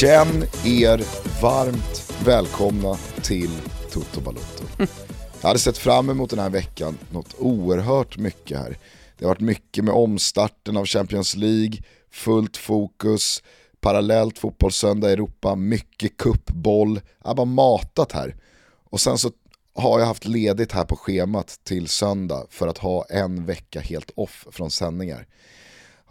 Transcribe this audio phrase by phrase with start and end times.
[0.00, 1.04] Känn er
[1.42, 3.50] varmt välkomna till
[3.92, 4.64] Toto Balotto.
[5.40, 8.78] Jag hade sett fram emot den här veckan något oerhört mycket här.
[9.18, 11.78] Det har varit mycket med omstarten av Champions League,
[12.10, 13.42] fullt fokus,
[13.80, 17.00] parallellt fotbollssöndag i Europa, mycket kuppboll.
[17.22, 18.36] Jag har bara matat här.
[18.90, 19.30] Och sen så
[19.74, 24.10] har jag haft ledigt här på schemat till söndag för att ha en vecka helt
[24.16, 25.26] off från sändningar.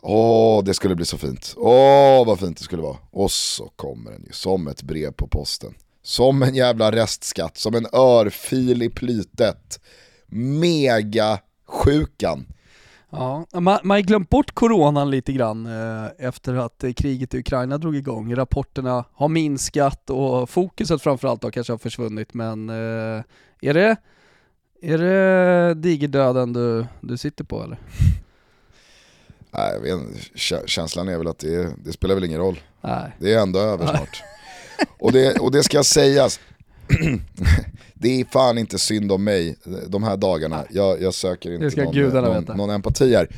[0.02, 1.54] Åh, det skulle bli så fint.
[1.58, 2.98] Åh, vad fint det skulle vara.
[3.12, 5.74] Och så kommer den ju som ett brev på posten.
[6.04, 9.80] Som en jävla restskatt, som en örfil i plytet.
[10.28, 12.46] Mega sjukan.
[13.10, 17.78] Ja, man, man har glömt bort coronan lite grann eh, efter att kriget i Ukraina
[17.78, 18.36] drog igång.
[18.36, 23.24] Rapporterna har minskat och fokuset framförallt då kanske har försvunnit men eh,
[23.62, 23.96] är det,
[24.82, 27.80] är det digerdöden du, du sitter på eller?
[29.52, 32.60] Nej, vet, känslan är väl att det, det spelar väl ingen roll.
[32.82, 33.12] Nej.
[33.20, 34.24] Det är ändå över snart.
[35.00, 36.40] och, det, och det ska sägas,
[37.94, 39.56] det är fan inte synd om mig
[39.88, 40.66] de här dagarna.
[40.70, 43.30] Jag, jag söker inte någon, någon, någon, empati här.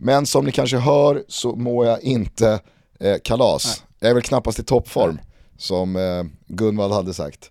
[0.00, 2.60] Men som ni kanske hör så mår jag inte
[3.00, 3.64] eh, kalas.
[3.66, 3.88] Nej.
[3.98, 5.24] Jag är väl knappast i toppform, Nej.
[5.58, 7.50] som eh, Gunvald hade sagt.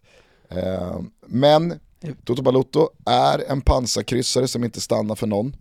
[0.50, 1.80] Eh, men
[2.26, 5.56] Toto Balotto är en pansarkryssare som inte stannar för någon.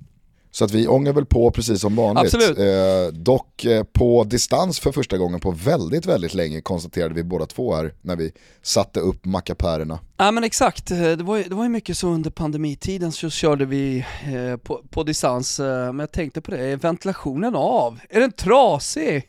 [0.52, 2.34] Så att vi ångar väl på precis som vanligt.
[2.34, 7.46] Eh, dock eh, på distans för första gången på väldigt, väldigt länge konstaterade vi båda
[7.46, 9.98] två här när vi satte upp mackapärerna.
[10.16, 13.30] Ja men exakt, eh, det var, ju, det var ju mycket så under pandemitiden så
[13.30, 15.60] körde vi eh, på, på distans.
[15.60, 18.00] Eh, men jag tänkte på det, är ventilationen av?
[18.10, 19.26] Är den trasig?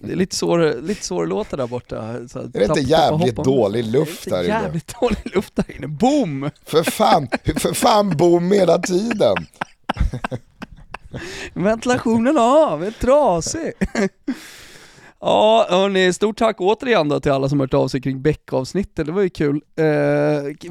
[0.00, 2.28] Det är lite så, lite så det låter där borta.
[2.28, 4.48] Så är det inte jävligt dålig luft där inne?
[4.48, 6.50] jävligt dålig luft där inne, boom!
[6.64, 9.36] För fan, för fan boom hela tiden!
[11.54, 13.72] Ventilationen av, är trasig.
[15.20, 19.12] Ja hörni, stort tack återigen då till alla som hört av sig kring Beck-avsnittet, det
[19.12, 19.56] var ju kul.
[19.56, 19.84] Eh,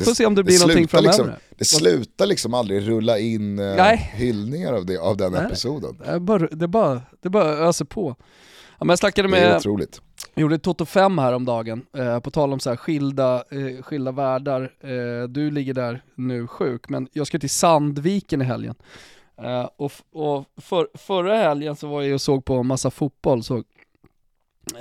[0.04, 1.10] får se om det blir det någonting framöver.
[1.10, 5.98] Liksom, det slutar liksom aldrig rulla in eh, hyllningar av, det, av den Nej, episoden.
[6.06, 8.16] Det bara, det bara, det bara öser på.
[8.78, 10.02] Ja, men jag snackade med, det är otroligt.
[10.34, 13.84] Jag gjorde Toto 5 här om dagen, eh, på tal om så här skilda, eh,
[13.84, 14.72] skilda världar.
[14.82, 18.76] Eh, du ligger där nu sjuk, men jag ska till Sandviken i helgen.
[19.42, 23.44] Uh, och, och för, förra helgen så var jag och såg på en massa fotboll,
[23.44, 23.64] så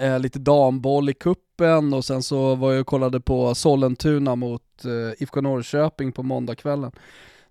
[0.02, 4.62] uh, lite damboll i kuppen och sen så var jag och kollade på Sollentuna mot
[4.84, 6.92] uh, IFK Norrköping på måndagskvällen.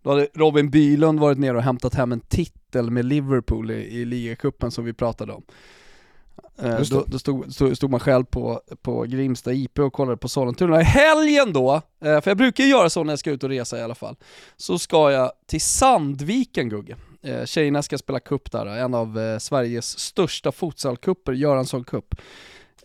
[0.02, 4.06] Då hade Robin Bylund varit nere och hämtat hem en titel med Liverpool i, i
[4.06, 5.44] ligacupen som vi pratade om.
[6.58, 10.30] Eh, då, då stod, stod, stod, man själv på, på Grimsta IP och kollade på
[10.30, 10.82] Sollentuna.
[10.82, 13.80] I helgen då, eh, för jag brukar göra så när jag ska ut och resa
[13.80, 14.16] i alla fall,
[14.58, 16.96] så ska jag till Sandviken Gugge.
[17.22, 22.16] Eh, tjejerna ska spela cup där, en av Sveriges största futsalkupper, Göransson Cup.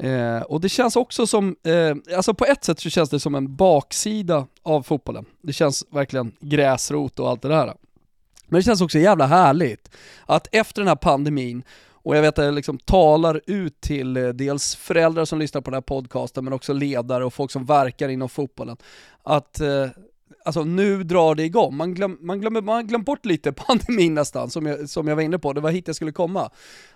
[0.01, 3.35] Eh, och det känns också som, eh, alltså på ett sätt så känns det som
[3.35, 5.25] en baksida av fotbollen.
[5.43, 7.75] Det känns verkligen gräsrot och allt det där.
[8.47, 9.91] Men det känns också jävla härligt
[10.27, 11.63] att efter den här pandemin
[12.09, 15.71] och jag vet att jag liksom talar ut till eh, dels föräldrar som lyssnar på
[15.71, 18.77] den här podcasten, men också ledare och folk som verkar inom fotbollen.
[19.23, 19.87] Att eh,
[20.45, 21.77] alltså nu drar det igång.
[21.77, 25.23] Man, glöm, man, glömmer, man glömt bort lite pandemin nästan, som jag, som jag var
[25.23, 26.51] inne på, det var hit jag skulle komma.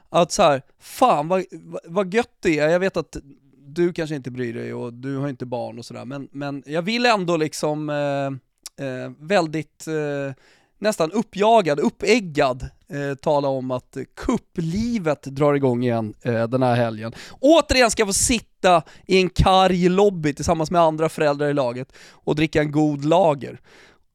[0.08, 1.44] Att så här, fan vad,
[1.84, 3.16] vad gött det är, jag vet att
[3.58, 6.82] du kanske inte bryr dig och du har inte barn och sådär, men, men jag
[6.82, 10.34] vill ändå liksom eh, eh, väldigt eh,
[10.82, 17.12] nästan uppjagad, uppeggad, eh, tala om att kupplivet drar igång igen eh, den här helgen.
[17.41, 21.93] Återigen ska jag få sitta i en karg lobby tillsammans med andra föräldrar i laget
[22.10, 23.61] och dricka en god lager.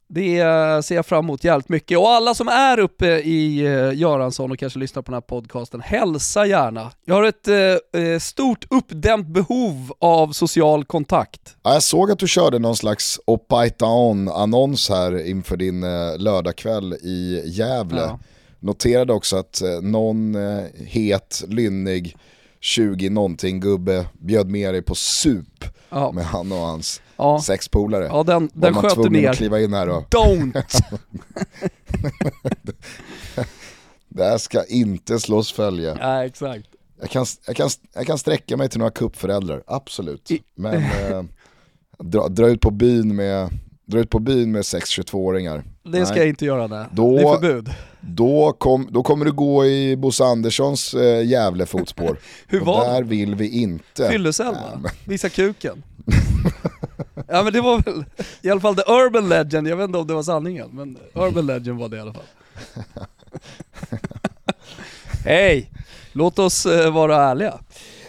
[0.09, 0.39] Det
[0.85, 1.97] ser jag fram emot jävligt mycket.
[1.97, 5.81] Och alla som är uppe i eh, Göransson och kanske lyssnar på den här podcasten,
[5.81, 6.91] hälsa gärna.
[7.05, 11.55] Jag har ett eh, eh stort uppdämt behov av social kontakt.
[11.63, 16.93] Ja, jag såg att du körde någon slags Opaita On-annons här inför din eh, lördagkväll
[16.93, 18.01] i Gävle.
[18.01, 18.19] Ja.
[18.59, 22.17] Noterade också att eh, någon eh, het, lynnig,
[22.59, 26.11] 20 någonting gubbe bjöd med dig på sup ja.
[26.11, 27.41] med han och hans ja.
[27.41, 28.05] sex polare.
[28.05, 29.29] Ja, den, den sköt du ner.
[29.29, 30.03] att kliva in här och...
[30.09, 30.63] Don't!
[34.09, 35.97] det här ska inte slås följe.
[35.99, 36.67] Ja, exakt.
[36.99, 40.31] Jag kan, jag, kan, jag kan sträcka mig till några kuppföräldrar, absolut.
[40.31, 40.41] I...
[40.55, 41.23] Men eh,
[41.99, 43.49] dra, dra ut på byn med
[43.87, 45.63] dra ut på byn med 6-22-åringar.
[45.83, 46.21] Det ska Nej.
[46.21, 46.85] jag inte göra, nej.
[46.91, 47.69] Då, det är förbud.
[48.01, 52.19] Då, kom, då kommer du gå i Bosse Anderssons eh, jävla fotspår.
[52.47, 54.09] Hur var där vill vi inte.
[54.09, 54.89] Fyllecell va?
[55.05, 55.83] Visa kuken.
[57.27, 58.05] ja men det var väl,
[58.41, 61.45] i alla fall the urban legend, jag vet inte om det var sanningen, men urban
[61.45, 62.23] legend var det i alla fall.
[65.25, 65.71] Hej!
[66.11, 67.59] Låt oss eh, vara ärliga.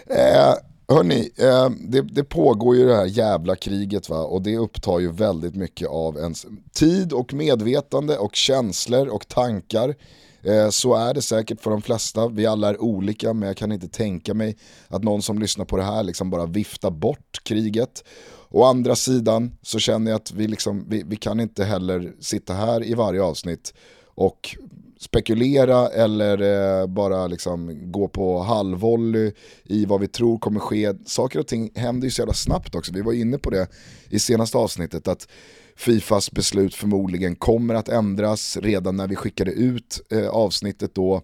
[0.06, 0.54] Eh,
[0.92, 5.12] Hörni, eh, det, det, pågår ju det här jävla kriget va och det upptar ju
[5.12, 9.94] väldigt mycket av ens tid och medvetande och känslor och tankar.
[10.42, 13.72] Eh, så är det säkert för de flesta, vi alla är olika men jag kan
[13.72, 14.56] inte tänka mig
[14.88, 18.04] att någon som lyssnar på det här liksom bara viftar bort kriget.
[18.50, 22.54] Å andra sidan så känner jag att vi, liksom, vi, vi kan inte heller sitta
[22.54, 23.74] här i varje avsnitt
[24.04, 24.56] och
[25.00, 26.42] spekulera eller
[26.80, 29.32] eh, bara liksom gå på halvvolley
[29.64, 30.92] i vad vi tror kommer ske.
[31.06, 32.92] Saker och ting händer ju så jävla snabbt också.
[32.92, 33.68] Vi var inne på det
[34.08, 35.28] i senaste avsnittet att
[35.76, 41.22] Fifas beslut förmodligen kommer att ändras redan när vi skickade ut eh, avsnittet då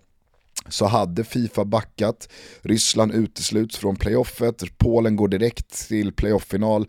[0.68, 2.28] så hade Fifa backat,
[2.62, 6.86] Ryssland utesluts från playoffet, Polen går direkt till playoff-final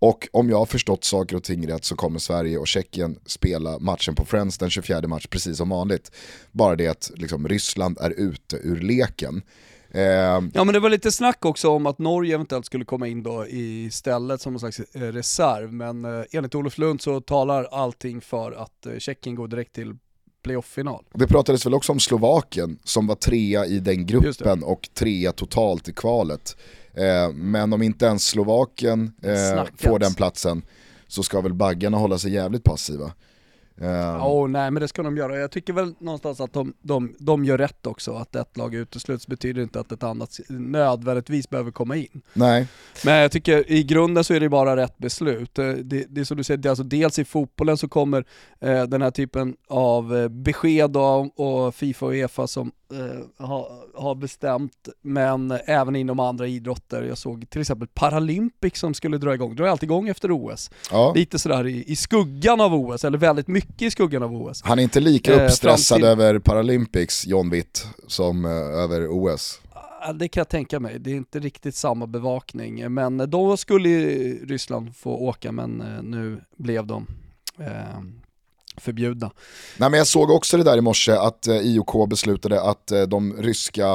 [0.00, 3.78] och om jag har förstått saker och ting rätt så kommer Sverige och Tjeckien spela
[3.78, 6.12] matchen på Friends den 24 mars precis som vanligt.
[6.52, 9.42] Bara det att liksom, Ryssland är ute ur leken.
[9.90, 13.22] Eh, ja men det var lite snack också om att Norge eventuellt skulle komma in
[13.22, 18.20] då istället som någon slags eh, reserv, men eh, enligt Olof Lund så talar allting
[18.20, 19.94] för att eh, Tjeckien går direkt till
[20.42, 21.04] playoff-final.
[21.14, 25.88] Det pratades väl också om Slovakien som var trea i den gruppen och trea totalt
[25.88, 26.56] i kvalet.
[26.94, 30.62] Eh, men om inte ens Slovakien eh, får den platsen
[31.06, 33.12] så ska väl baggarna hålla sig jävligt passiva.
[33.80, 35.38] Ja, oh, nej men det ska de göra.
[35.38, 38.14] Jag tycker väl någonstans att de, de, de gör rätt också.
[38.14, 42.22] Att ett lag utesluts betyder inte att ett annat nödvändigtvis behöver komma in.
[42.32, 42.68] Nej.
[43.04, 45.58] Men jag tycker i grunden så är det bara rätt beslut.
[45.58, 48.24] Eh, det, det är som du säger, det alltså dels i fotbollen så kommer
[48.60, 53.68] eh, den här typen av eh, besked och, och Fifa och Uefa som eh, har,
[54.02, 57.02] har bestämt, men även inom andra idrotter.
[57.02, 60.70] Jag såg till exempel Paralympics som skulle dra igång, drar alltid igång efter OS.
[60.90, 61.12] Ja.
[61.16, 64.62] Lite sådär i, i skuggan av OS, eller väldigt mycket i skuggan av OS.
[64.62, 66.06] Han är inte lika eh, uppstressad till...
[66.06, 69.60] över Paralympics, John Witt, som eh, över OS.
[70.14, 72.94] Det kan jag tänka mig, det är inte riktigt samma bevakning.
[72.94, 73.88] Men då skulle
[74.32, 77.06] Ryssland få åka, men eh, nu blev de
[77.58, 78.00] eh,
[78.78, 79.30] förbjudna.
[79.76, 83.02] Nej, men jag såg också det där i morse att eh, IOK beslutade att eh,
[83.02, 83.86] de ryska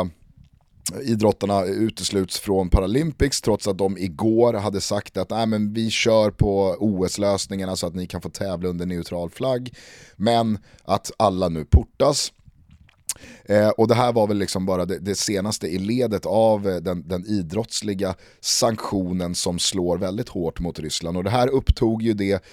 [0.94, 5.90] eh, idrottarna utesluts från Paralympics trots att de igår hade sagt att Nej, men vi
[5.90, 9.74] kör på OS-lösningarna så att ni kan få tävla under neutral flagg.
[10.16, 12.32] Men att alla nu portas.
[13.46, 16.76] Eh, och det här var väl liksom bara det, det senaste i ledet av eh,
[16.76, 21.18] den, den, idrottsliga sanktionen som slår väldigt hårt mot Ryssland.
[21.18, 22.44] Och det här upptog ju det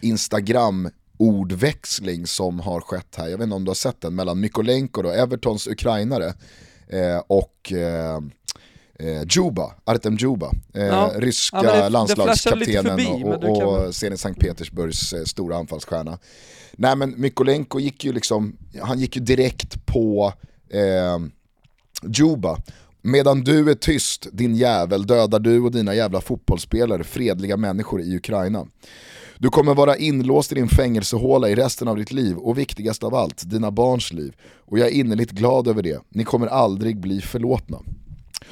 [0.00, 4.40] Instagram ordväxling som har skett här, jag vet inte om du har sett den, mellan
[4.40, 6.34] Mykolenko, då, Evertons ukrainare,
[6.88, 8.16] eh, och eh,
[8.98, 11.12] eh, Juba, Artem Juba, eh, ja.
[11.16, 16.18] ryska ja, det, landslagskaptenen förbi, och, och, och Zenit Sankt Petersburgs eh, stora anfallsstjärna.
[16.72, 20.32] Nej men Mykolenko gick ju liksom, han gick ju direkt på
[20.70, 21.18] eh,
[22.02, 22.58] Juba.
[23.02, 28.16] Medan du är tyst, din jävel, dödar du och dina jävla fotbollsspelare fredliga människor i
[28.16, 28.66] Ukraina.
[29.42, 33.14] Du kommer vara inlåst i din fängelsehåla i resten av ditt liv och viktigast av
[33.14, 34.36] allt, dina barns liv.
[34.42, 36.02] Och jag är innerligt glad över det.
[36.08, 37.78] Ni kommer aldrig bli förlåtna.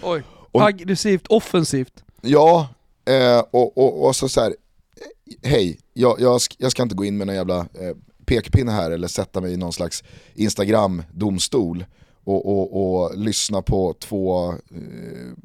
[0.02, 2.04] Oj, och, aggressivt, offensivt.
[2.20, 2.68] Ja,
[3.04, 4.54] eh, och, och, och, så, så här,
[5.42, 9.08] hej, jag, jag, jag, ska inte gå in med någon jävla eh, pekpinne här eller
[9.08, 11.84] sätta mig i någon slags Instagram-domstol
[12.24, 14.56] och, och, och, lyssna på två eh,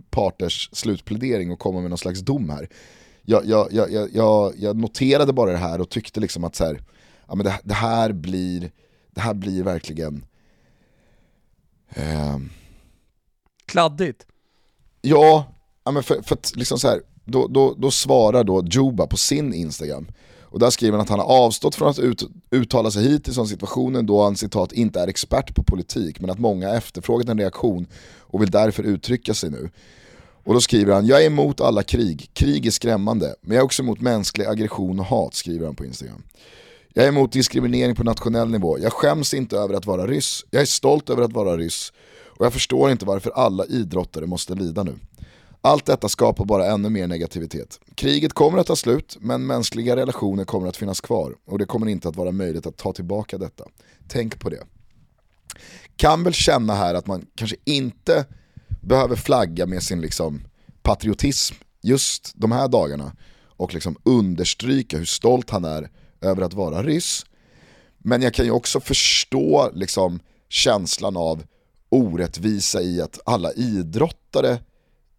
[0.10, 2.70] parters slutplädering och komma med någon slags dom här
[3.26, 6.82] jag, jag, jag, jag, jag noterade bara det här och tyckte liksom att så här,
[7.28, 8.72] ja, men det, det, här blir,
[9.12, 10.26] det här blir verkligen...
[11.90, 12.38] Eh,
[13.66, 14.26] Kladdigt?
[15.02, 15.54] Ja,
[15.84, 19.18] ja men för, för att liksom så här, då, då, då svarar då Juba på
[19.18, 20.08] sin Instagram.
[20.42, 23.48] Och där skriver han att han har avstått från att ut, uttala sig hittills om
[23.48, 27.88] situationen då han citat inte är expert på politik men att många efterfrågat en reaktion
[28.20, 29.70] och vill därför uttrycka sig nu.
[30.46, 33.66] Och då skriver han, jag är emot alla krig, krig är skrämmande, men jag är
[33.66, 36.24] också emot mänsklig aggression och hat, skriver han på Instagram.
[36.94, 40.62] Jag är emot diskriminering på nationell nivå, jag skäms inte över att vara ryss, jag
[40.62, 41.94] är stolt över att vara ryss
[42.38, 44.96] och jag förstår inte varför alla idrottare måste lida nu.
[45.62, 47.80] Allt detta skapar bara ännu mer negativitet.
[47.96, 51.88] Kriget kommer att ta slut, men mänskliga relationer kommer att finnas kvar och det kommer
[51.88, 53.64] inte att vara möjligt att ta tillbaka detta.
[54.08, 54.64] Tänk på det.
[55.96, 58.26] Kan väl känna här att man kanske inte
[58.86, 60.48] behöver flagga med sin liksom
[60.82, 63.16] patriotism just de här dagarna
[63.58, 65.90] och liksom understryka hur stolt han är
[66.22, 67.26] över att vara ryss.
[67.98, 71.44] Men jag kan ju också förstå liksom känslan av
[71.90, 74.60] orättvisa i att alla idrottare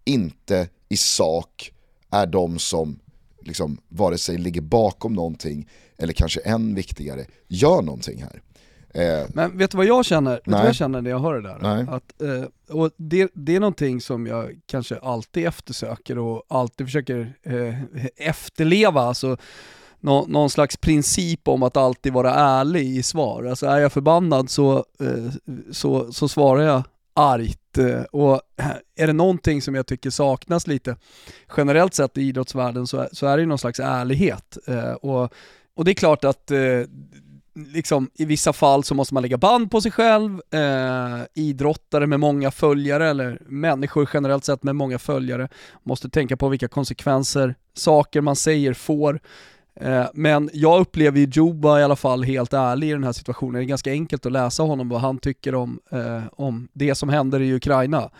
[0.04, 1.72] inte i sak
[2.10, 2.98] är de som
[3.42, 5.68] liksom vare sig ligger bakom någonting
[5.98, 8.42] eller kanske än viktigare, gör någonting här.
[8.96, 10.32] Eh, Men vet du vad jag känner?
[10.32, 11.58] Vet vad jag känner när jag hör det där?
[11.62, 11.86] Nej.
[11.90, 17.34] Att, eh, och det, det är någonting som jag kanske alltid eftersöker och alltid försöker
[17.42, 17.74] eh,
[18.28, 19.00] efterleva.
[19.00, 19.36] Alltså,
[20.00, 23.44] nå, någon slags princip om att alltid vara ärlig i svar.
[23.44, 26.82] Alltså är jag förbannad så, eh, så, så svarar jag
[27.14, 27.78] argt.
[27.78, 28.40] Eh, och
[28.96, 30.96] är det någonting som jag tycker saknas lite
[31.56, 34.58] generellt sett i idrottsvärlden så, så är det någon slags ärlighet.
[34.66, 35.32] Eh, och,
[35.76, 36.50] och det är klart att
[37.56, 42.20] liksom, i vissa fall så måste man lägga band på sig själv, eh, idrottare med
[42.20, 45.48] många följare, eller människor generellt sett med många följare,
[45.82, 49.20] måste tänka på vilka konsekvenser saker man säger får.
[49.80, 53.54] Eh, men jag upplever ju Juba i alla fall helt ärlig i den här situationen.
[53.54, 57.08] Det är ganska enkelt att läsa honom vad han tycker om, eh, om det som
[57.08, 58.10] händer i Ukraina.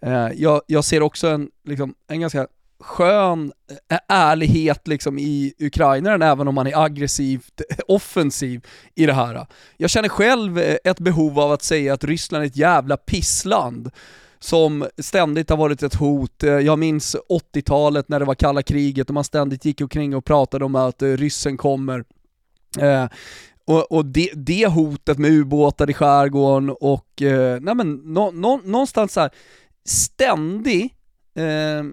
[0.00, 2.46] Eh, jag, jag, ser också en, liksom, en ganska
[2.80, 3.52] skön
[3.90, 9.46] eh, ärlighet liksom i ukrainaren även om man är aggressivt offensiv i det här.
[9.76, 13.90] Jag känner själv eh, ett behov av att säga att Ryssland är ett jävla pissland
[14.38, 16.42] som ständigt har varit ett hot.
[16.42, 17.16] Eh, jag minns
[17.54, 21.02] 80-talet när det var kalla kriget och man ständigt gick omkring och pratade om att
[21.02, 22.04] ryssen kommer.
[22.78, 23.06] Eh,
[23.64, 28.60] och, och det, det, hotet med ubåtar i skärgården och, eh, nej men nå, nå,
[28.64, 29.30] någonstans så här,
[29.84, 30.94] ständig
[31.34, 31.84] eh,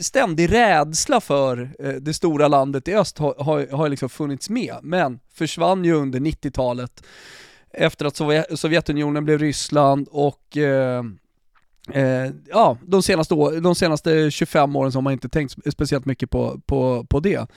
[0.00, 4.76] ständig rädsla för eh, det stora landet i öst har, har, har liksom funnits med,
[4.82, 7.04] men försvann ju under 90-talet
[7.70, 11.02] efter att Sovjetunionen blev Ryssland och eh,
[11.92, 16.04] Eh, ja, de senaste, år, de senaste 25 åren så har man inte tänkt speciellt
[16.04, 17.50] mycket på, på, på det.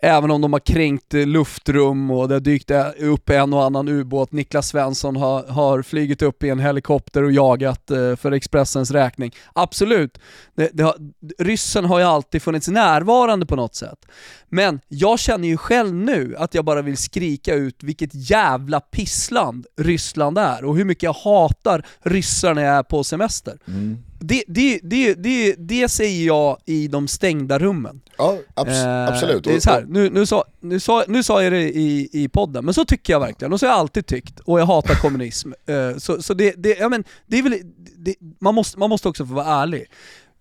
[0.00, 3.64] Även om de har kränkt eh, luftrum och det har dykt eh, upp en och
[3.64, 4.32] annan ubåt.
[4.32, 9.34] Niklas Svensson har, har flygit upp i en helikopter och jagat eh, för Expressens räkning.
[9.52, 10.18] Absolut,
[10.54, 10.94] det, det har,
[11.38, 14.06] ryssen har ju alltid funnits närvarande på något sätt.
[14.54, 19.66] Men jag känner ju själv nu att jag bara vill skrika ut vilket jävla pissland
[19.76, 23.58] Ryssland är och hur mycket jag hatar ryssar när jag är på semester.
[23.68, 23.98] Mm.
[24.20, 28.00] Det, det, det, det, det säger jag i de stängda rummen.
[28.18, 29.44] Ja, abs eh, absolut.
[29.44, 32.28] Det är så här, nu, nu, sa, nu, sa, nu sa jag det i, i
[32.28, 34.94] podden, men så tycker jag verkligen, och så har jag alltid tyckt, och jag hatar
[34.94, 35.52] kommunism.
[35.66, 37.60] Eh, så så det, det, ja, men, det är väl,
[37.96, 39.86] det, man, måste, man måste också få vara ärlig.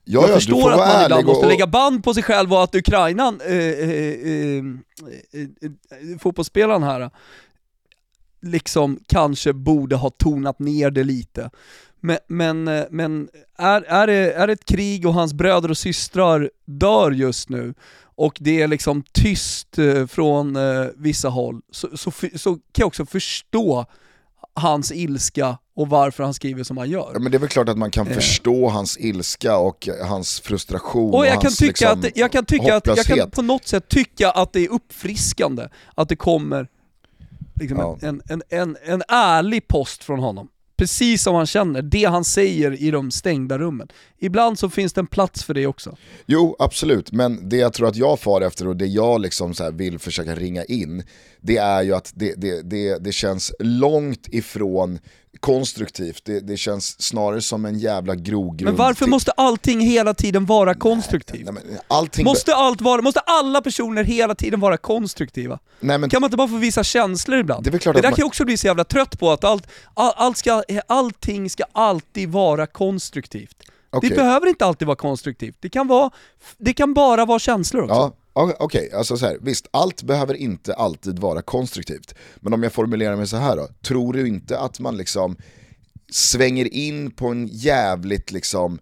[0.05, 2.75] Ja, jag ja, förstår att man ibland måste lägga band på sig själv och att
[2.75, 4.63] Ukraina, eh, eh, eh,
[5.33, 7.09] eh, fotbollsspelaren här,
[8.41, 11.49] liksom kanske borde ha tonat ner det lite.
[11.99, 15.77] Men, men, eh, men är, är, det, är det ett krig och hans bröder och
[15.77, 17.73] systrar dör just nu
[18.15, 22.87] och det är liksom tyst eh, från eh, vissa håll, så, så, så, kan jag
[22.87, 23.85] också förstå
[24.53, 27.11] hans ilska och varför han skriver som han gör.
[27.13, 28.13] Ja, men det är väl klart att man kan eh.
[28.13, 32.31] förstå hans ilska och hans frustration och, jag och kan hans tycka liksom, att, Jag
[32.31, 36.15] kan tycka att, jag kan på något sätt tycka att det är uppfriskande att det
[36.15, 36.67] kommer
[37.59, 37.97] liksom ja.
[38.01, 40.47] en, en, en, en ärlig post från honom
[40.83, 43.87] precis som han känner, det han säger i de stängda rummen.
[44.19, 45.97] Ibland så finns det en plats för det också.
[46.25, 49.71] Jo, absolut, men det jag tror att jag far efter och det jag liksom så
[49.71, 51.03] vill försöka ringa in,
[51.43, 54.99] det är ju att det, det, det, det känns långt ifrån
[55.39, 58.61] konstruktivt, det, det känns snarare som en jävla grogrund.
[58.61, 61.45] Men varför måste allting hela tiden vara konstruktivt?
[61.45, 65.59] Nej, nej, allting måste, allt vara, måste alla personer hela tiden vara konstruktiva?
[65.79, 66.09] Nej, men...
[66.09, 67.63] Kan man inte bara få visa känslor ibland?
[67.63, 68.01] Det, är det där man...
[68.01, 71.63] kan jag också bli så jävla trött på, att allt, all, allt ska, allting ska
[71.71, 73.63] alltid vara konstruktivt.
[73.91, 74.09] Okay.
[74.09, 76.11] Det behöver inte alltid vara konstruktivt, det kan, vara,
[76.57, 77.95] det kan bara vara känslor också.
[77.95, 78.13] Ja.
[78.33, 82.15] Okej, okay, alltså så här, visst, allt behöver inte alltid vara konstruktivt.
[82.35, 85.37] Men om jag formulerar mig så här då, tror du inte att man liksom
[86.11, 88.79] svänger in på en jävligt liksom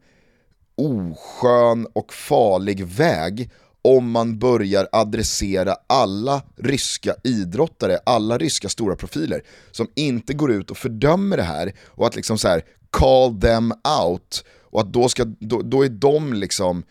[0.75, 3.49] oskön och farlig väg
[3.81, 10.71] om man börjar adressera alla ryska idrottare, alla ryska stora profiler som inte går ut
[10.71, 15.09] och fördömer det här och att liksom så här call them out och att då,
[15.09, 16.83] ska, då, då är de liksom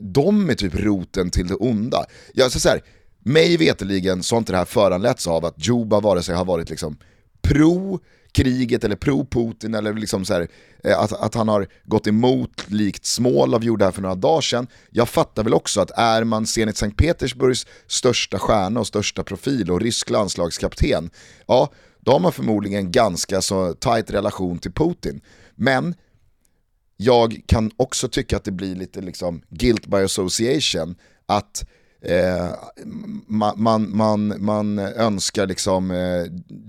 [0.00, 2.04] de är typ roten till det onda.
[2.34, 2.82] Jag så, så här,
[3.24, 6.70] mig veteligen så har inte det här föranletts av att Juba vare sig har varit
[6.70, 6.96] liksom
[7.42, 8.00] pro
[8.32, 10.48] kriget eller pro Putin eller liksom så här,
[10.84, 14.66] eh, att, att han har gått emot likt Smålov gjorde här för några dagar sedan.
[14.90, 19.70] Jag fattar väl också att är man Zenit Sankt Petersburgs största stjärna och största profil
[19.70, 21.10] och rysk landslagskapten,
[21.46, 25.20] ja då har man förmodligen ganska så tight relation till Putin.
[25.54, 25.94] Men
[26.96, 30.94] jag kan också tycka att det blir lite liksom guilt by association,
[31.26, 31.66] att
[32.02, 32.48] eh,
[33.26, 36.24] man, man, man, man önskar liksom eh,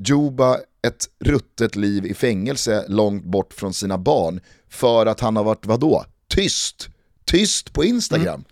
[0.06, 4.40] Juba ett ruttet liv i fängelse långt bort från sina barn
[4.70, 6.90] för att han har varit, vadå, tyst?
[7.26, 8.34] Tyst på Instagram.
[8.34, 8.46] Mm.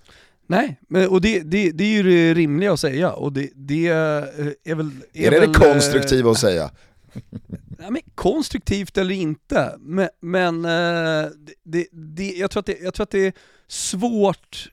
[0.88, 4.75] Nej, och det, det, det är ju det rimliga att säga och det, det är
[4.75, 4.92] väl...
[5.13, 6.72] Är, är det väl, det konstruktiva att säga?
[7.83, 11.29] ja, men, konstruktivt eller inte, men, men eh,
[11.63, 13.33] det, det, jag, tror att det, jag tror att det är
[13.67, 14.69] svårt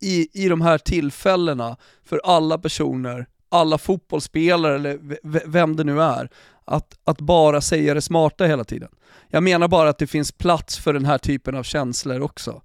[0.00, 4.98] i, i de här tillfällena för alla personer, alla fotbollsspelare eller
[5.48, 6.30] vem det nu är,
[6.64, 8.88] att, att bara säga det smarta hela tiden.
[9.28, 12.62] Jag menar bara att det finns plats för den här typen av känslor också.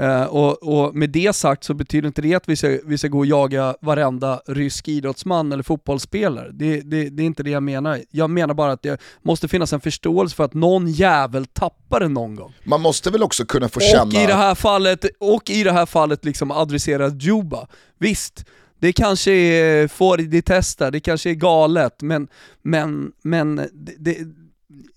[0.00, 3.08] Uh, och, och, med det sagt så betyder inte det att vi ska, vi ska
[3.08, 6.50] gå och jaga varenda rysk idrottsman eller fotbollsspelare.
[6.52, 8.00] Det, det, det, är inte det jag menar.
[8.10, 12.08] Jag menar bara att det måste finnas en förståelse för att någon jävel tappar det
[12.08, 12.52] någon gång.
[12.64, 14.02] Man måste väl också kunna få känna...
[14.02, 17.68] Och i det här fallet, och i det här fallet liksom adressera Juba.
[17.98, 18.44] Visst,
[18.78, 22.28] det kanske är får det testa, det kanske är galet, men,
[22.62, 23.56] men, men
[23.98, 24.18] det,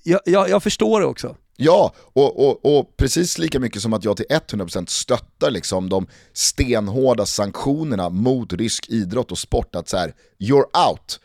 [0.04, 1.36] jag, jag, jag förstår det också.
[1.60, 6.08] Ja, och, och, och, precis lika mycket som att jag till 100% stöttar liksom de
[6.34, 11.20] stenhårda sanktionerna mot rysk idrott och sport, att så här, you're out.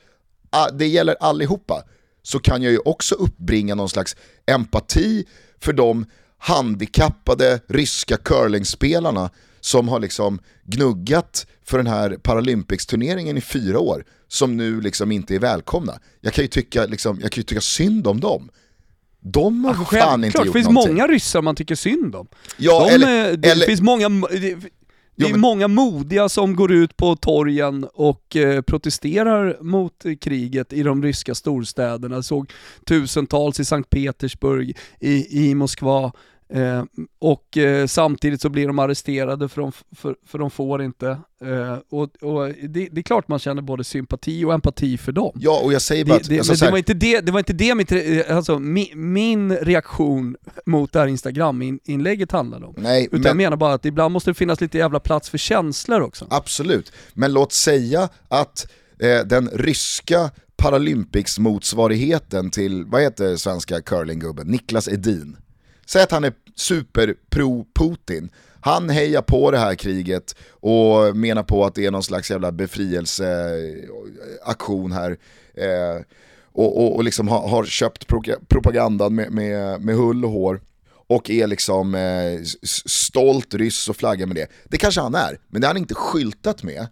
[0.51, 1.83] Ah, det gäller allihopa.
[2.23, 5.25] Så kan jag ju också uppbringa någon slags empati
[5.61, 6.07] för de
[6.39, 14.57] handikappade ryska curlingspelarna som har liksom gnuggat för den här Paralympics-turneringen i fyra år, som
[14.57, 15.99] nu liksom inte är välkomna.
[16.21, 18.51] Jag kan ju tycka, liksom, jag kan ju tycka synd om dem.
[19.23, 20.95] De har ja, fan inte gjort Det finns någonting.
[20.95, 22.29] många ryssar man tycker synd om.
[22.57, 24.57] Ja, De, eller, det eller, finns många, det,
[25.17, 25.41] det är men...
[25.41, 31.35] många modiga som går ut på torgen och eh, protesterar mot kriget i de ryska
[31.35, 32.15] storstäderna.
[32.15, 32.53] Jag såg
[32.87, 36.13] tusentals i Sankt Petersburg, i, i Moskva,
[36.55, 36.85] Eh,
[37.19, 41.09] och eh, samtidigt så blir de arresterade för de, för, för de får inte.
[41.45, 45.33] Eh, och, och det, det, är klart man känner både sympati och empati för dem.
[45.35, 46.51] Ja, och jag säger bara det, att...
[46.51, 50.37] Alltså, det, var inte det, det var inte det mitt, eh, alltså, mi, min reaktion
[50.67, 52.75] mot det här Instagram-inlägget handlade om.
[52.77, 53.29] Nej, Utan men...
[53.29, 56.27] jag menar bara att ibland måste det finnas lite jävla plats för känslor också.
[56.31, 58.67] Absolut, men låt säga att
[58.99, 65.37] eh, den ryska Paralympics-motsvarigheten till, vad heter svenska curlinggubben, Niklas Edin.
[65.87, 68.29] Säg att han är super pro-Putin.
[68.61, 72.53] Han hejar på det här kriget och menar på att det är någon slags jävla
[72.53, 75.17] befrielseaktion här.
[75.55, 75.97] Eh,
[76.53, 80.61] och, och, och liksom har, har köpt pro propagandan med, med, med hull och hår
[81.07, 82.41] och är liksom eh,
[82.87, 84.47] stolt ryss och flaggar med det.
[84.65, 86.87] Det kanske han är, men det har han inte skyltat med.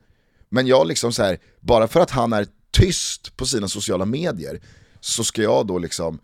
[0.49, 4.61] Men jag liksom så här, bara för att han är tyst på sina sociala medier
[5.01, 6.19] så ska jag då liksom,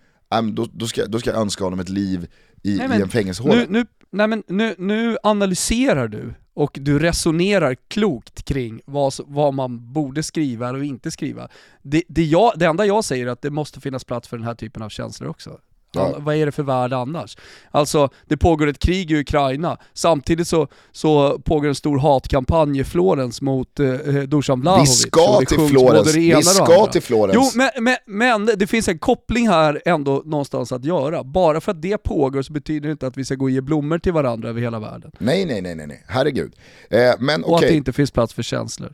[0.52, 2.26] då, då, ska, då ska jag önska honom ett liv
[2.66, 3.54] i, nej, men, i en fängelsehåla.
[3.54, 9.54] Nu, nu, nej men nu, nu analyserar du och du resonerar klokt kring vad, vad
[9.54, 11.48] man borde skriva och inte skriva.
[11.82, 14.46] Det, det, jag, det enda jag säger är att det måste finnas plats för den
[14.46, 15.58] här typen av känslor också.
[16.00, 16.14] Ja.
[16.18, 17.36] Vad är det för värld annars?
[17.70, 22.84] Alltså, det pågår ett krig i Ukraina, samtidigt så, så pågår en stor hatkampanj i
[22.84, 24.90] Florens mot eh, eh Dusan Vlahovic.
[24.90, 27.34] Vi ska till Florens, vi ska till Florens.
[27.34, 31.24] Jo, men, men, men, det finns en koppling här ändå någonstans att göra.
[31.24, 33.60] Bara för att det pågår så betyder det inte att vi ska gå och ge
[33.60, 35.10] blommor till varandra över hela världen.
[35.18, 36.52] Nej, nej, nej, nej, herregud.
[36.90, 37.66] Eh, men, och okay.
[37.66, 38.92] att det inte finns plats för känslor.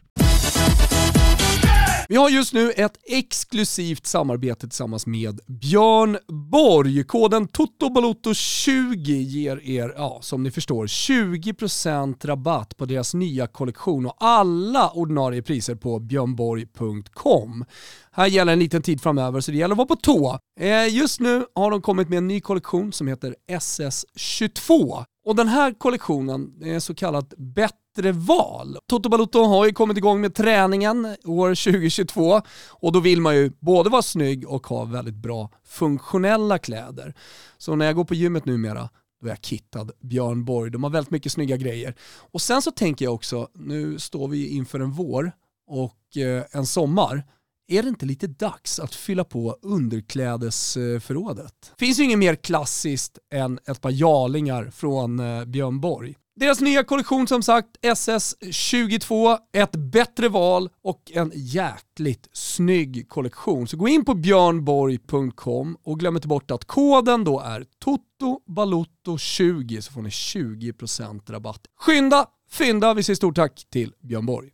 [2.13, 6.19] Vi har just nu ett exklusivt samarbete tillsammans med Björn
[6.51, 7.05] Borg.
[7.05, 14.17] Koden TOTOBALOTO20 ger er, ja som ni förstår, 20% rabatt på deras nya kollektion och
[14.19, 17.65] alla ordinarie priser på björnborg.com.
[18.13, 20.39] Här gäller en liten tid framöver så det gäller att vara på tå.
[20.61, 25.49] Eh, just nu har de kommit med en ny kollektion som heter SS22 och den
[25.49, 27.82] här kollektionen är så kallat bättre
[28.13, 28.79] val.
[28.87, 33.53] Toto Balotto har ju kommit igång med träningen år 2022 och då vill man ju
[33.61, 37.15] både vara snygg och ha väldigt bra funktionella kläder.
[37.59, 38.89] Så när jag går på gymmet numera
[39.21, 40.71] då är jag kittad Björn Borg.
[40.71, 41.95] De har väldigt mycket snygga grejer.
[42.33, 45.33] Och sen så tänker jag också, nu står vi inför en vår
[45.67, 47.25] och eh, en sommar
[47.69, 51.73] är det inte lite dags att fylla på underklädesförrådet?
[51.79, 56.17] Finns ju inget mer klassiskt än ett par jalingar från eh, Björn Borg.
[56.35, 63.69] Deras nya kollektion som sagt, SS22, ett bättre val och en jäkligt snygg kollektion.
[63.69, 69.93] Så gå in på björnborg.com och glöm inte bort att koden då är TOTOBALOTTO20 så
[69.93, 71.61] får ni 20% rabatt.
[71.81, 74.49] Skynda, fynda, vi säger stort tack till Björn Borg.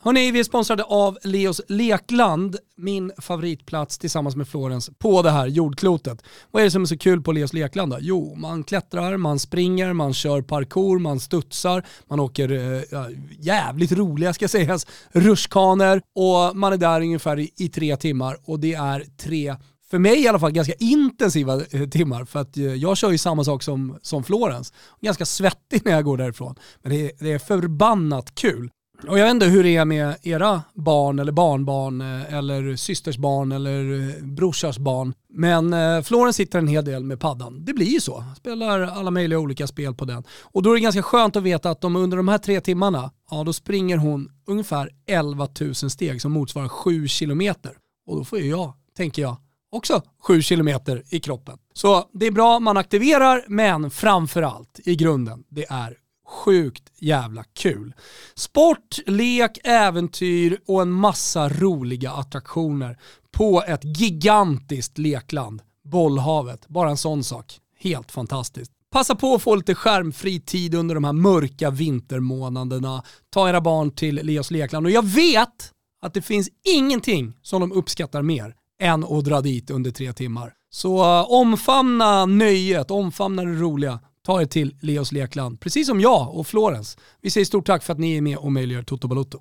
[0.00, 5.46] Hörrni, vi är sponsrade av Leos Lekland, min favoritplats tillsammans med Florens på det här
[5.46, 6.22] jordklotet.
[6.50, 7.98] Vad är det som är så kul på Leos Lekland då?
[8.00, 13.06] Jo, man klättrar, man springer, man kör parkour, man studsar, man åker äh,
[13.38, 18.60] jävligt roliga ska sägas, rutschkanor och man är där ungefär i, i tre timmar och
[18.60, 19.56] det är tre
[19.90, 23.18] för mig i alla fall ganska intensiva eh, timmar för att eh, jag kör ju
[23.18, 24.72] samma sak som, som Florens.
[25.00, 26.54] Ganska svettig när jag går därifrån.
[26.82, 28.70] Men det är, det är förbannat kul.
[29.08, 33.16] Och jag vet inte hur det är med era barn eller barnbarn eh, eller systers
[33.16, 35.14] barn eller brorsars barn.
[35.32, 37.64] Men Florens sitter en hel del med paddan.
[37.64, 38.24] Det blir ju så.
[38.36, 40.24] Spelar alla möjliga olika spel på den.
[40.42, 43.10] Och då är det ganska skönt att veta att de under de här tre timmarna,
[43.30, 47.72] ja då springer hon ungefär 11 000 steg som motsvarar 7 kilometer.
[48.06, 49.36] Och då får ju jag, tänker jag,
[49.70, 51.58] också 7 kilometer i kroppen.
[51.74, 55.96] Så det är bra, man aktiverar, men framförallt i grunden, det är
[56.28, 57.94] sjukt jävla kul.
[58.34, 62.98] Sport, lek, äventyr och en massa roliga attraktioner
[63.30, 65.62] på ett gigantiskt lekland.
[65.84, 67.58] Bollhavet, bara en sån sak.
[67.78, 68.72] Helt fantastiskt.
[68.90, 73.02] Passa på att få lite skärmfri tid under de här mörka vintermånaderna.
[73.30, 77.72] Ta era barn till Leos lekland och jag vet att det finns ingenting som de
[77.72, 80.52] uppskattar mer än att dra dit under tre timmar.
[80.70, 86.36] Så uh, omfamna nöjet, omfamna det roliga ta er till Leos lekland, precis som jag
[86.36, 86.96] och Florens.
[87.22, 89.40] Vi säger stort tack för att ni är med och möjliggör Toto Balotto.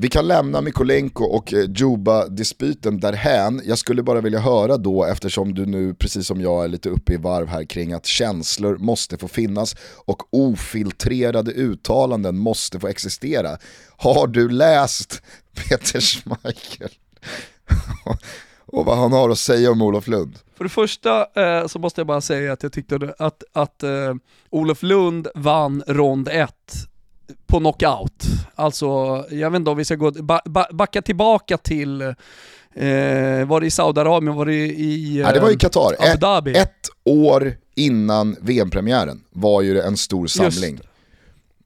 [0.00, 3.62] Vi kan lämna Mikolenko och eh, Juba-dispyten därhän.
[3.64, 7.12] Jag skulle bara vilja höra då, eftersom du nu precis som jag är lite uppe
[7.12, 13.58] i varv här kring att känslor måste få finnas och ofiltrerade uttalanden måste få existera.
[13.96, 15.22] Har du läst
[15.54, 16.90] Peter Schmeichel?
[18.66, 20.38] och vad han har att säga om Olof Lund?
[20.56, 24.14] För det första eh, så måste jag bara säga att jag tyckte att, att eh,
[24.50, 26.52] Olof Lund vann rond 1
[27.46, 28.24] på knockout.
[28.54, 28.86] Alltså,
[29.30, 32.14] jag vet inte om vi ska gå, ba, ba, backa tillbaka till, eh,
[33.46, 35.18] var det i Saudiarabien, var det i...
[35.18, 35.94] Eh, Nej, det var i Qatar.
[35.98, 36.50] Abu Dhabi.
[36.50, 40.80] Ett, ett år innan VM-premiären var ju det en stor samling.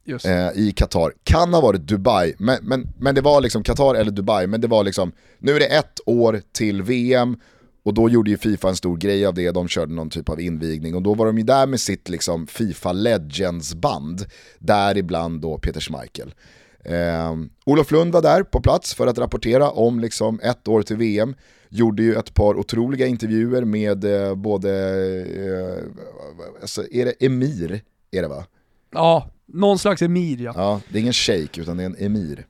[0.09, 1.13] Eh, i Qatar.
[1.25, 4.69] Kan ha varit Dubai, men, men, men det var liksom Qatar eller Dubai, men det
[4.69, 7.37] var liksom, nu är det ett år till VM
[7.85, 10.41] och då gjorde ju Fifa en stor grej av det, de körde någon typ av
[10.41, 14.27] invigning och då var de ju där med sitt liksom Fifa Legends-band,
[14.59, 16.35] däribland då Peter Schmeichel.
[16.85, 17.37] Eh,
[17.67, 21.35] Olof Lund var där på plats för att rapportera om liksom ett år till VM,
[21.69, 24.71] gjorde ju ett par otroliga intervjuer med eh, både,
[25.21, 25.85] eh,
[26.61, 28.45] alltså, är det Emir, är det va?
[28.91, 30.53] Ja, någon slags emir ja.
[30.57, 32.47] Ja, det är ingen shake utan det är en emir.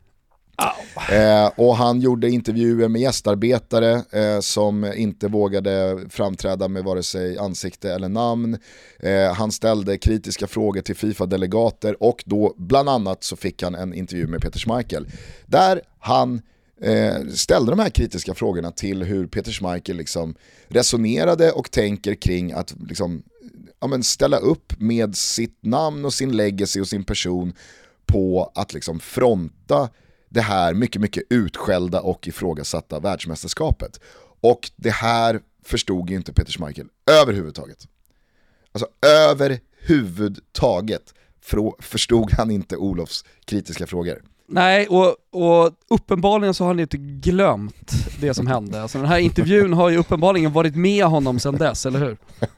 [1.11, 7.39] Eh, och han gjorde intervjuer med gästarbetare eh, som inte vågade framträda med vare sig
[7.39, 8.59] ansikte eller namn.
[9.01, 13.95] Eh, han ställde kritiska frågor till Fifa-delegater och då bland annat så fick han en
[13.95, 15.07] intervju med Peter Schmeichel.
[15.47, 16.43] Där han
[16.83, 20.35] eh, ställde de här kritiska frågorna till hur Peter Schmeichel liksom
[20.69, 23.23] resonerade och tänker kring att liksom,
[23.83, 27.55] ja, men ställa upp med sitt namn och sin legacy och sin person
[28.07, 29.89] på att liksom fronta
[30.29, 34.01] det här mycket, mycket utskällda och ifrågasatta världsmästerskapet.
[34.41, 37.89] Och det här förstod ju inte Peter Schmeichel överhuvudtaget.
[38.73, 41.15] Alltså överhuvudtaget
[41.79, 44.23] förstod han inte Olofs kritiska frågor.
[44.49, 48.83] Nej, och, och uppenbarligen så har han inte glömt det som hände.
[48.83, 52.17] Alltså den här intervjun har ju uppenbarligen varit med honom sedan dess, eller hur?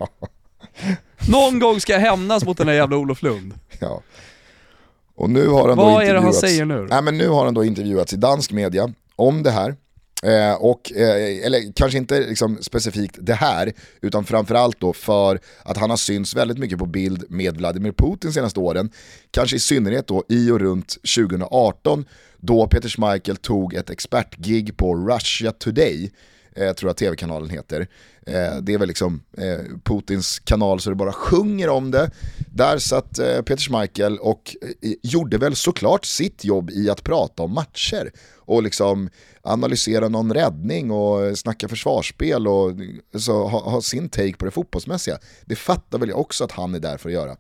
[1.29, 3.55] Någon gång ska jag hämnas mot den här jävla Olof Lund.
[3.79, 4.03] Ja.
[5.17, 6.87] Och nu har han Vad då är det han säger nu?
[6.91, 9.77] Nej, men nu har han då intervjuats i dansk media om det här.
[10.23, 15.77] Eh, och, eh, eller kanske inte liksom specifikt det här, utan framförallt då för att
[15.77, 18.91] han har synts väldigt mycket på bild med Vladimir Putin senaste åren.
[19.31, 22.05] Kanske i synnerhet då i och runt 2018
[22.37, 26.11] då Peter Schmeichel tog ett expertgig på Russia Today
[26.55, 27.89] eh, tror jag tv-kanalen heter.
[28.27, 32.11] Eh, det är väl liksom eh, Putins kanal så det bara sjunger om det.
[32.53, 37.43] Där satt eh, Peter Schmeichel och eh, gjorde väl såklart sitt jobb i att prata
[37.43, 39.11] om matcher och liksom
[39.43, 44.45] analysera någon räddning och eh, snacka försvarsspel och eh, så ha, ha sin take på
[44.45, 45.19] det fotbollsmässiga.
[45.45, 47.37] Det fattar väl jag också att han är där för att göra.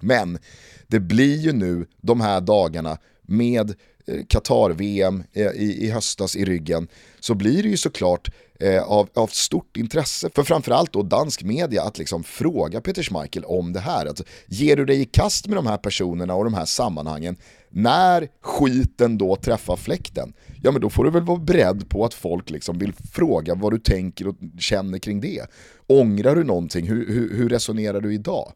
[0.00, 0.38] Men
[0.86, 3.74] det blir ju nu de här dagarna med
[4.06, 6.88] Eh, Qatar-VM eh, i, i höstas i ryggen
[7.20, 8.28] så blir det ju såklart
[8.60, 13.44] eh, av, av stort intresse för framförallt då dansk media att liksom fråga Peter Schmeichel
[13.44, 14.06] om det här.
[14.06, 17.36] Alltså, ger du dig i kast med de här personerna och de här sammanhangen
[17.70, 22.14] när skiten då träffar fläkten, ja men då får du väl vara beredd på att
[22.14, 25.46] folk liksom vill fråga vad du tänker och känner kring det.
[25.86, 26.88] Ångrar du någonting?
[26.88, 28.52] Hur, hur, hur resonerar du idag?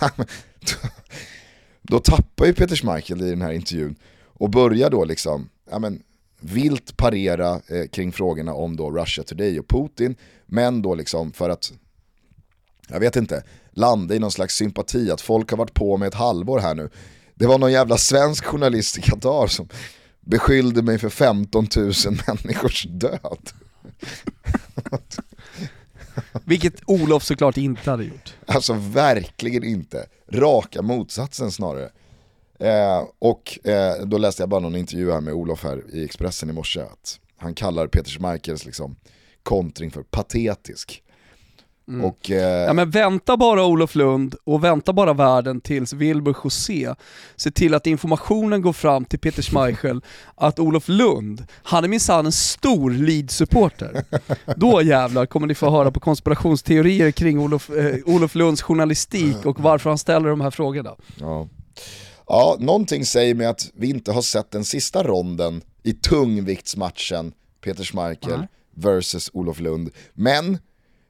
[1.82, 3.96] då tappar ju Peter Schmeichel i den här intervjun
[4.34, 6.02] och börjar då liksom, ja men,
[6.40, 10.16] vilt parera eh, kring frågorna om då Russia Today och Putin,
[10.46, 11.72] men då liksom för att,
[12.88, 16.14] jag vet inte, landa i någon slags sympati, att folk har varit på med ett
[16.14, 16.90] halvår här nu.
[17.34, 19.68] Det var någon jävla svensk journalist i Qatar som
[20.20, 21.92] beskyllde mig för 15 000
[22.26, 23.50] människors död.
[26.44, 28.34] Vilket Olof såklart inte hade gjort.
[28.46, 30.06] Alltså verkligen inte.
[30.32, 31.90] Raka motsatsen snarare.
[32.64, 36.50] Eh, och eh, då läste jag bara någon intervju här med Olof här i Expressen
[36.50, 36.80] i morse.
[36.80, 38.96] Att han kallar Peter Schmeichels liksom,
[39.42, 41.00] kontring för patetisk.
[41.88, 42.04] Mm.
[42.04, 42.64] Och, eh...
[42.66, 46.94] ja, men vänta bara Olof Lund och vänta bara världen tills Wilbur José
[47.36, 50.00] ser till att informationen går fram till Peter Schmeichel
[50.34, 54.04] att Olof Lund, han är minsann en stor Leeds-supporter.
[54.56, 59.60] Då jävlar kommer ni få höra på konspirationsteorier kring Olof, eh, Olof Lunds journalistik och
[59.60, 60.94] varför han ställer de här frågorna.
[61.20, 61.48] Ja.
[62.26, 67.84] Ja, någonting säger mig att vi inte har sett den sista ronden i tungviktsmatchen Peter
[67.84, 68.46] Schmeichel mm.
[68.74, 69.90] versus Olof Lund.
[70.12, 70.58] Men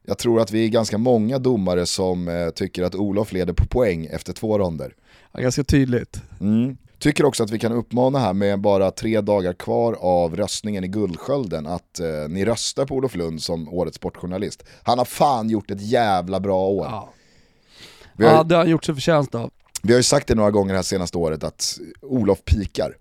[0.06, 3.66] jag tror att vi är ganska många domare som eh, tycker att Olof leder på
[3.66, 4.94] poäng efter två ronder.
[5.32, 6.22] Ja, ganska tydligt.
[6.40, 6.76] Mm.
[6.98, 10.88] Tycker också att vi kan uppmana här med bara tre dagar kvar av röstningen i
[10.88, 14.64] Guldskölden att eh, ni röstar på Olof Lund som årets sportjournalist.
[14.82, 16.86] Han har fan gjort ett jävla bra år.
[16.86, 17.08] Ja,
[18.16, 19.50] har, ja det har han gjort sig förtjänst av.
[19.84, 22.96] Vi har ju sagt det några gånger det här senaste året att Olof pikar.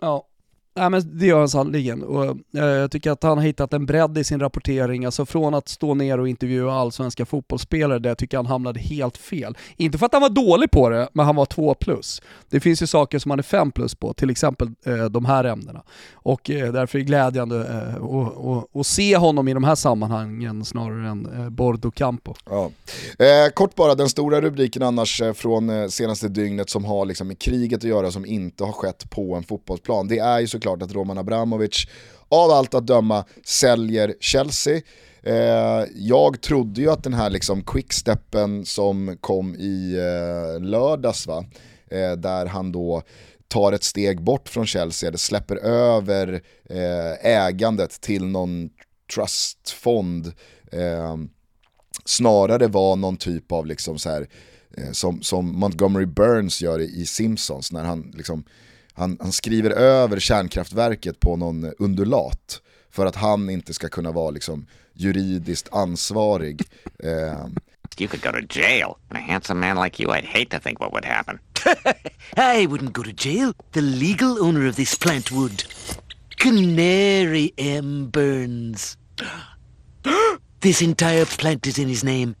[0.00, 0.26] Ja,
[0.74, 3.86] Nej men det gör han sannoliken och eh, jag tycker att han har hittat en
[3.86, 8.18] bredd i sin rapportering, alltså från att stå ner och intervjua allsvenska fotbollsspelare där jag
[8.18, 9.56] tycker han hamnade helt fel.
[9.76, 12.22] Inte för att han var dålig på det, men han var två plus.
[12.50, 15.44] Det finns ju saker som han är fem plus på, till exempel eh, de här
[15.44, 15.82] ämnena.
[16.12, 20.64] Och eh, därför är det glädjande eh, att eh, se honom i de här sammanhangen
[20.64, 22.34] snarare än eh, Bordo Campo.
[22.50, 22.70] Ja.
[23.18, 27.28] Eh, kort bara, den stora rubriken annars eh, från eh, senaste dygnet som har liksom
[27.28, 30.61] med kriget att göra som inte har skett på en fotbollsplan, det är ju så
[30.62, 31.86] såklart att Roman Abramovic
[32.28, 34.80] av allt att döma säljer Chelsea.
[35.22, 41.44] Eh, jag trodde ju att den här liksom quicksteppen som kom i eh, lördags, va?
[41.90, 43.02] Eh, där han då
[43.48, 48.70] tar ett steg bort från Chelsea, eller släpper över eh, ägandet till någon
[49.14, 50.32] trustfond,
[50.72, 51.16] eh,
[52.04, 54.28] snarare var någon typ av liksom så här,
[54.76, 58.44] eh, som, som Montgomery Burns gör i Simpsons när han liksom
[58.94, 64.30] han, han skriver över kärnkraftverket på någon undulat för att han inte ska kunna vara
[64.30, 66.62] liksom juridiskt ansvarig.
[67.04, 67.46] Eh,
[67.98, 68.96] You could go to jail.
[69.10, 71.38] And a handsome man like you, I'd hate to think what would happen.
[72.36, 73.52] I wouldn't go to jail.
[73.72, 75.64] The legal owner of this plant would.
[76.38, 78.08] Canary M.
[78.10, 78.96] Burns.
[80.60, 82.34] this entire plant is in his name.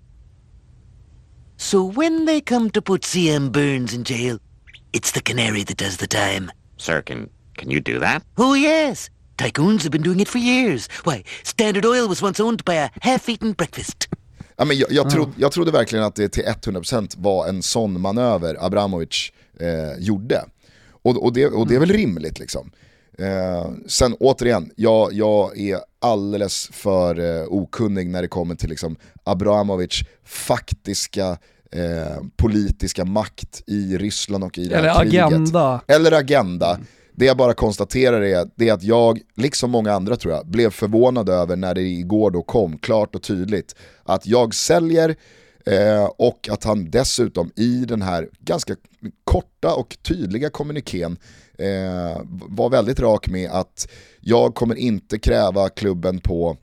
[1.56, 3.50] So when they come to put C.M.
[3.50, 4.38] Burns in jail,
[4.92, 6.50] It's the canary that does the time.
[6.76, 8.22] Sir, can, can you do that?
[8.36, 9.10] Oh, yes.
[9.38, 10.88] Tycoons have been doing it for years.
[11.04, 14.08] Why, Standard Oil was once owned by a half-eaten breakfast.
[14.56, 18.00] Ja, men jag, jag, trodde, jag trodde verkligen att det till 100% var en sån
[18.00, 20.44] manöver Abramovic eh, gjorde.
[21.02, 22.70] Och, och, det, och det är väl rimligt liksom.
[23.18, 28.96] Eh, sen återigen, jag, jag är alldeles för eh, okunnig när det kommer till liksom,
[29.24, 31.38] Abramovic faktiska
[31.72, 35.24] eh, politiska makt i Ryssland och i det här Eller kriget.
[35.26, 35.80] agenda.
[35.86, 36.78] Eller agenda.
[37.14, 40.70] Det jag bara konstaterar är, det är att jag, liksom många andra tror jag, blev
[40.70, 45.16] förvånad över när det igår då kom klart och tydligt att jag säljer
[45.66, 48.76] eh, och att han dessutom i den här ganska
[49.24, 51.16] korta och tydliga kommuniken
[51.58, 53.88] eh, var väldigt rak med att
[54.20, 56.56] jag kommer inte kräva klubben på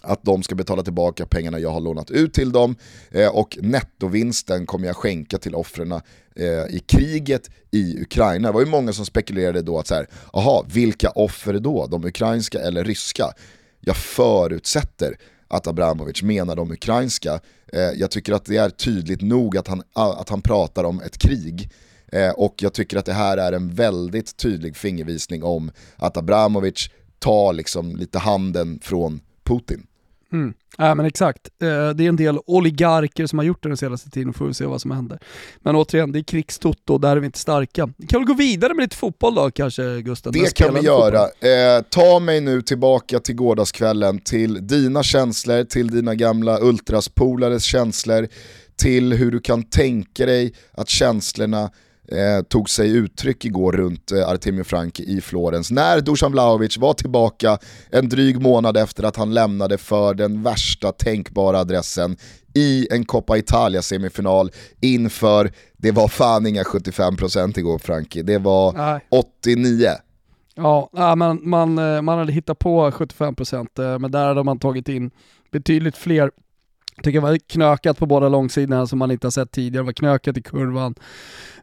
[0.00, 2.76] att de ska betala tillbaka pengarna jag har lånat ut till dem
[3.10, 8.48] eh, och nettovinsten kommer jag skänka till offren eh, i kriget i Ukraina.
[8.48, 11.86] Det var ju många som spekulerade då att så här, aha, vilka offer då?
[11.86, 13.32] De ukrainska eller ryska?
[13.80, 15.16] Jag förutsätter
[15.48, 17.40] att Abramovic menar de ukrainska.
[17.72, 21.18] Eh, jag tycker att det är tydligt nog att han, att han pratar om ett
[21.18, 21.70] krig.
[22.12, 26.90] Eh, och jag tycker att det här är en väldigt tydlig fingervisning om att Abramovic
[27.18, 29.86] tar liksom lite handen från Putin.
[30.32, 30.54] Mm.
[30.78, 31.48] Ja men exakt.
[31.62, 34.54] Eh, det är en del oligarker som har gjort det den senaste tiden, får vi
[34.54, 35.18] se vad som händer.
[35.58, 37.88] Men återigen, det är krigstotto och där är vi inte starka.
[37.96, 40.32] Vi kan väl gå vidare med lite fotboll då kanske Gustav?
[40.32, 41.22] Det kan vi göra.
[41.22, 48.28] Eh, ta mig nu tillbaka till gårdagskvällen, till dina känslor, till dina gamla ultraspolares känslor,
[48.76, 51.70] till hur du kan tänka dig att känslorna
[52.12, 55.70] eh, tog sig uttryck igår runt eh, Artemio Frank i Florens.
[55.70, 57.58] När Dusan Vlahovic var tillbaka
[57.90, 62.16] en dryg månad efter att han lämnade för den värsta tänkbara adressen
[62.54, 69.00] i en Coppa Italia-semifinal inför, det var fan inga 75% igår Frankie, det var Nej.
[69.10, 69.88] 89.
[70.54, 74.88] Ja, man, man, eh, man hade hittat på 75% eh, men där hade man tagit
[74.88, 75.10] in
[75.50, 76.30] betydligt fler
[77.02, 79.82] tycker det var knökat på båda långsidorna som man inte har sett tidigare.
[79.82, 80.94] Det var knökat i kurvan.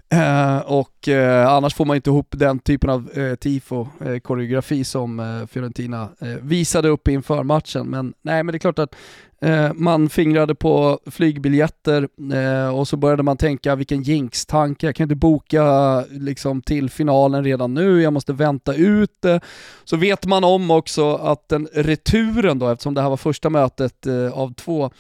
[0.10, 5.20] Eh, och eh, annars får man inte ihop den typen av eh, tifo-koreografi eh, som
[5.20, 7.88] eh, Fiorentina eh, visade upp inför matchen.
[7.88, 8.96] Men nej, men det är klart att
[9.42, 15.04] Eh, man fingrade på flygbiljetter eh, och så började man tänka vilken jinx-tanke, jag kan
[15.04, 19.40] inte boka liksom, till finalen redan nu, jag måste vänta ut det.
[19.84, 24.06] Så vet man om också att den returen då, eftersom det här var första mötet
[24.06, 24.92] eh, av två,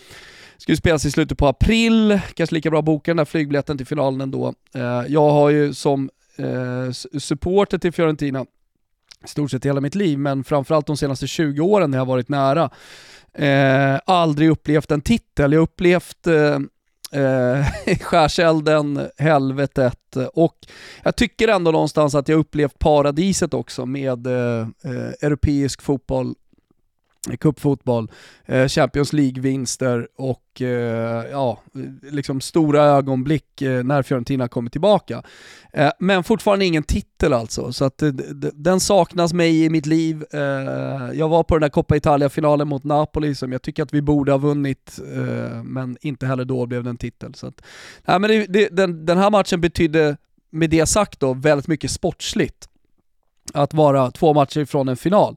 [0.57, 3.87] skulle spelas i slutet på april, kanske lika bra att boka den där flygbiljetten till
[3.87, 4.53] finalen ändå.
[5.07, 6.09] Jag har ju som
[7.19, 8.45] supporter till Fiorentina
[9.23, 12.29] i stort sett hela mitt liv, men framförallt de senaste 20 åren när jag varit
[12.29, 12.69] nära,
[13.37, 15.53] Eh, aldrig upplevt en titel.
[15.53, 16.59] Jag har upplevt eh,
[17.21, 17.65] eh,
[18.01, 20.55] skärselden, helvetet och
[21.03, 26.35] jag tycker ändå någonstans att jag upplevt paradiset också med eh, eh europeisk fotboll
[27.35, 28.11] cupfotboll,
[28.45, 31.59] eh, Champions League-vinster och eh, ja,
[32.01, 35.23] liksom stora ögonblick eh, när Fiorentina kommer tillbaka.
[35.73, 38.09] Eh, men fortfarande ingen titel alltså, så att eh,
[38.53, 40.23] den saknas mig i mitt liv.
[40.31, 40.39] Eh,
[41.13, 44.31] jag var på den där Coppa Italia-finalen mot Napoli som jag tycker att vi borde
[44.31, 44.99] ha vunnit,
[45.63, 47.33] men inte heller då blev det en titel.
[47.33, 47.61] Så att,
[48.05, 50.17] nej, men det, det, den, den här matchen betydde,
[50.49, 52.69] med det sagt då, väldigt mycket sportsligt.
[53.53, 55.35] Att vara två matcher ifrån en final.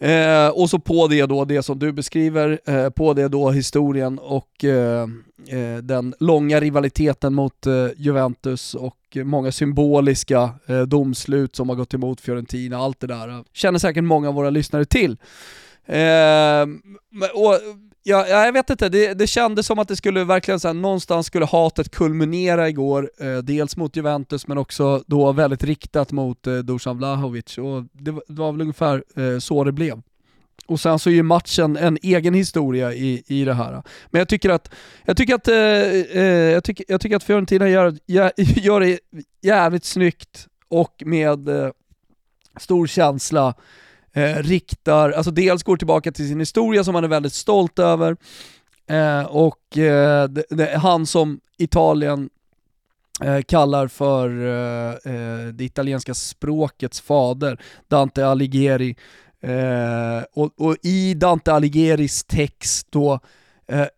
[0.00, 4.18] Eh, och så på det då det som du beskriver, eh, på det då historien
[4.18, 5.02] och eh,
[5.48, 11.94] eh, den långa rivaliteten mot eh, Juventus och många symboliska eh, domslut som har gått
[11.94, 15.16] emot Fiorentina, allt det där eh, känner säkert många av våra lyssnare till.
[15.86, 16.62] Eh,
[17.34, 17.54] och
[18.02, 21.26] Ja, jag vet inte, det, det kändes som att det skulle verkligen så här, någonstans
[21.26, 26.56] skulle hatet kulminera igår, eh, dels mot Juventus men också då väldigt riktat mot eh,
[26.56, 30.02] Dusan Vlahovic och det, det, var väl ungefär eh, så det blev.
[30.66, 33.82] Och sen så är ju matchen en egen historia i, i det här.
[34.10, 34.70] Men jag tycker att,
[35.04, 38.98] jag tycker att, eh, eh jag tycker, jag tycker att Fiorentina gör, gör det
[39.42, 41.70] jävligt snyggt och med eh,
[42.60, 43.54] stor känsla
[44.18, 48.16] eh, riktar, alltså dels går tillbaka till sin historia som han är väldigt stolt över,
[48.90, 52.30] eh, och eh, det, det, han som Italien
[53.24, 58.96] eh, kallar för eh, eh, det italienska språkets fader, Dante Alighieri,
[60.32, 63.20] och, och, i Dante Alighieris text då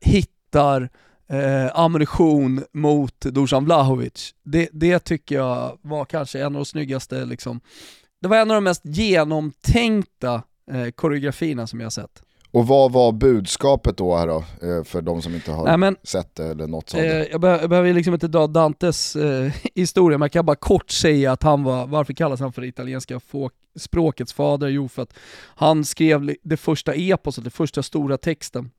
[0.00, 0.90] hittar
[1.30, 4.34] eh, ammunition mot Dusan Vlahovic.
[4.42, 7.60] Det, det tycker jag var kanske en av de snyggaste liksom,
[8.20, 12.22] det var en av de mest genomtänkta eh, koreografierna som jag sett.
[12.52, 15.96] Och vad var budskapet då här då, eh, för de som inte har Nej, men,
[16.02, 17.02] sett det eller något sånt?
[17.02, 20.56] Eh, jag, be jag behöver liksom inte dra Dantes eh, historia, men jag kan bara
[20.56, 23.20] kort säga att han var, varför kallas han för italienska
[23.76, 24.68] språkets fader?
[24.68, 25.14] Jo, för att
[25.54, 28.70] han skrev det första eposet, den första stora texten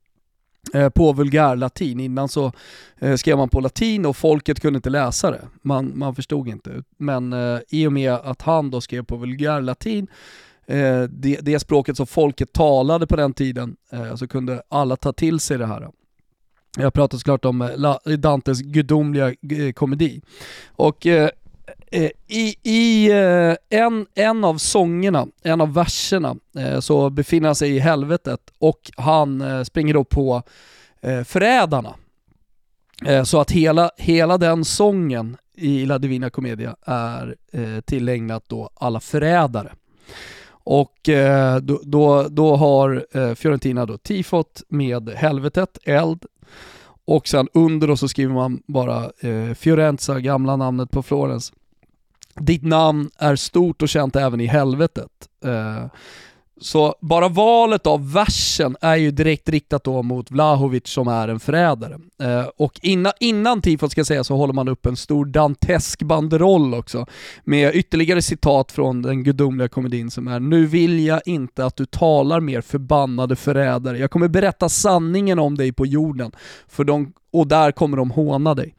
[0.74, 2.00] Eh, på vulgärlatin.
[2.00, 2.52] Innan så
[2.98, 5.40] eh, skrev man på latin och folket kunde inte läsa det.
[5.62, 6.82] Man, man förstod inte.
[6.96, 10.06] Men eh, i och med att han då skrev på vulgärlatin,
[10.66, 15.12] eh, det, det språket som folket talade på den tiden, eh, så kunde alla ta
[15.12, 15.88] till sig det här.
[16.78, 19.34] Jag pratar såklart om eh, Dantes gudomliga
[19.74, 20.22] komedi.
[20.66, 21.06] Och
[21.92, 27.54] Eh, I, i eh, en, en av sångerna, en av verserna, eh, så befinner han
[27.54, 30.42] sig i helvetet och han springer då på
[31.24, 31.94] förrädarna.
[33.24, 37.36] Så att hela, hela den sången i La Divina Commedia är
[37.80, 39.72] tillägnat då alla förrädare.
[40.50, 40.94] Och
[41.62, 46.24] då, då, då har Fiorentina då tifot med helvetet, eld,
[47.04, 49.10] och sen under då så skriver man bara
[49.54, 51.52] Fiorenza, gamla namnet på Florens,
[52.34, 55.10] ditt namn är stort och känt även i helvetet.
[55.44, 55.86] Eh,
[56.62, 61.40] så bara valet av versen är ju direkt riktat då mot Vlahovic som är en
[61.40, 61.98] förrädare.
[62.22, 66.74] Eh, och innan, innan tifot ska säga så håller man upp en stor dantesk banderoll
[66.74, 67.06] också
[67.44, 71.86] med ytterligare citat från den gudomliga komedin som är “Nu vill jag inte att du
[71.86, 73.98] talar mer förbannade förrädare.
[73.98, 76.32] Jag kommer berätta sanningen om dig på jorden,
[76.68, 78.74] för de, och där kommer de håna dig”.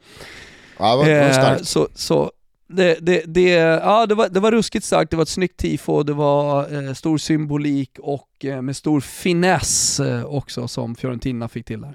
[0.78, 2.30] Ja, vad, vad eh, så, så
[2.76, 6.02] det, det, det, ja, det, var, det var ruskigt starkt, det var ett snyggt tifo,
[6.02, 11.66] det var eh, stor symbolik och eh, med stor finess eh, också som Fiorentina fick
[11.66, 11.94] till där.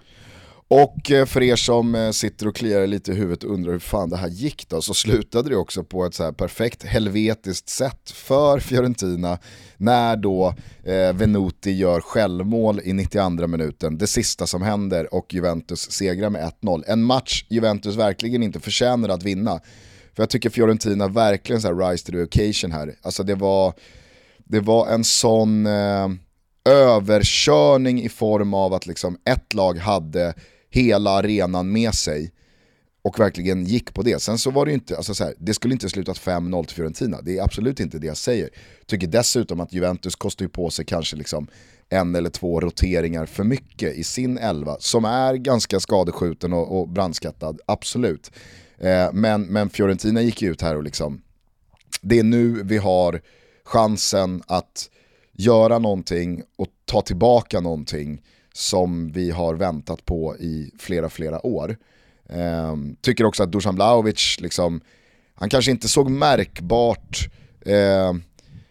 [0.72, 3.80] Och eh, för er som eh, sitter och kliar lite i huvudet och undrar hur
[3.80, 7.70] fan det här gick då, så slutade det också på ett så här perfekt helvetiskt
[7.70, 9.38] sätt för Fiorentina
[9.78, 10.54] när då
[10.84, 16.52] eh, Venuti gör självmål i 92 minuten, det sista som händer och Juventus segrar med
[16.62, 16.84] 1-0.
[16.88, 19.60] En match Juventus verkligen inte förtjänar att vinna.
[20.20, 22.96] För jag tycker Fiorentina verkligen så här rise to the occasion här.
[23.02, 23.74] Alltså det var,
[24.38, 26.10] det var en sån eh,
[26.66, 30.34] överkörning i form av att liksom ett lag hade
[30.70, 32.32] hela arenan med sig
[33.02, 34.22] och verkligen gick på det.
[34.22, 36.76] Sen så var det ju inte, alltså så här, det skulle inte slutat 5-0 till
[36.76, 38.50] Fiorentina, det är absolut inte det jag säger.
[38.86, 41.48] Tycker dessutom att Juventus kostar ju på sig kanske liksom
[41.90, 46.90] en eller två roteringar för mycket i sin elva, som är ganska skadeskjuten och, och
[46.90, 48.32] brandskattad, absolut.
[48.82, 51.22] Eh, men, men Fiorentina gick ju ut här och liksom,
[52.02, 53.22] det är nu vi har
[53.64, 54.90] chansen att
[55.34, 58.22] göra någonting och ta tillbaka någonting
[58.54, 61.78] som vi har väntat på i flera, flera år.
[62.30, 64.82] Eh, tycker också att Dusan Blaovic, liksom,
[65.36, 67.30] han kanske inte såg märkbart
[67.66, 68.14] eh,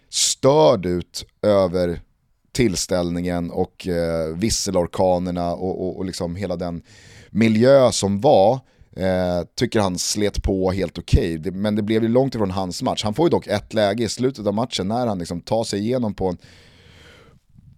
[0.09, 2.01] störd ut över
[2.53, 6.83] tillställningen och eh, visselorkanerna och, och, och liksom hela den
[7.31, 8.61] miljö som var.
[8.99, 11.53] Eh, tycker han slet på helt okej, okay.
[11.53, 13.05] men det blev ju långt ifrån hans match.
[13.05, 15.81] Han får ju dock ett läge i slutet av matchen när han liksom tar sig
[15.81, 16.39] igenom på en,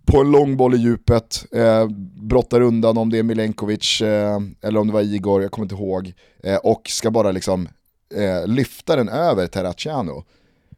[0.04, 1.88] på en lång boll i djupet, eh,
[2.22, 5.74] brottar undan om det är Milenkovic eh, eller om det var Igor, jag kommer inte
[5.74, 6.12] ihåg,
[6.42, 7.68] eh, och ska bara liksom
[8.14, 10.24] eh, lyfta den över Terracciano.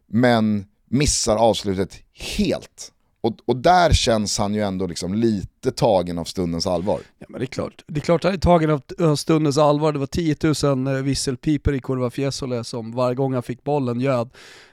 [0.06, 1.94] Men missar avslutet
[2.36, 2.92] helt.
[3.22, 7.00] Och, och där känns han ju ändå liksom lite tagen av stundens allvar.
[7.18, 9.92] Ja men det är klart, det är klart han är tagen av stundens allvar.
[9.92, 14.00] Det var 10 000 eh, visselpiper i Kurva Fiesole som varje gång han fick bollen
[14.00, 14.30] göd.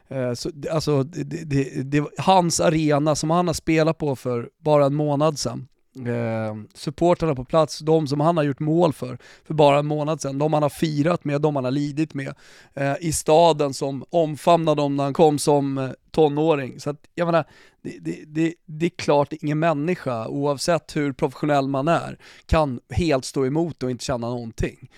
[0.08, 4.86] Eh, så, alltså, det, det, det, hans arena som han har spelat på för bara
[4.86, 5.68] en månad sedan
[6.08, 10.22] eh, supportrarna på plats, de som han har gjort mål för, för bara en månad
[10.22, 12.34] sedan, de han har firat med, de han har lidit med,
[12.74, 16.80] eh, i staden som omfamnade dem när han kom som eh, tonåring.
[16.80, 17.46] Så att, jag menar,
[17.82, 23.26] det, det, det, det är klart ingen människa, oavsett hur professionell man är, kan helt
[23.26, 24.90] stå emot och inte känna någonting.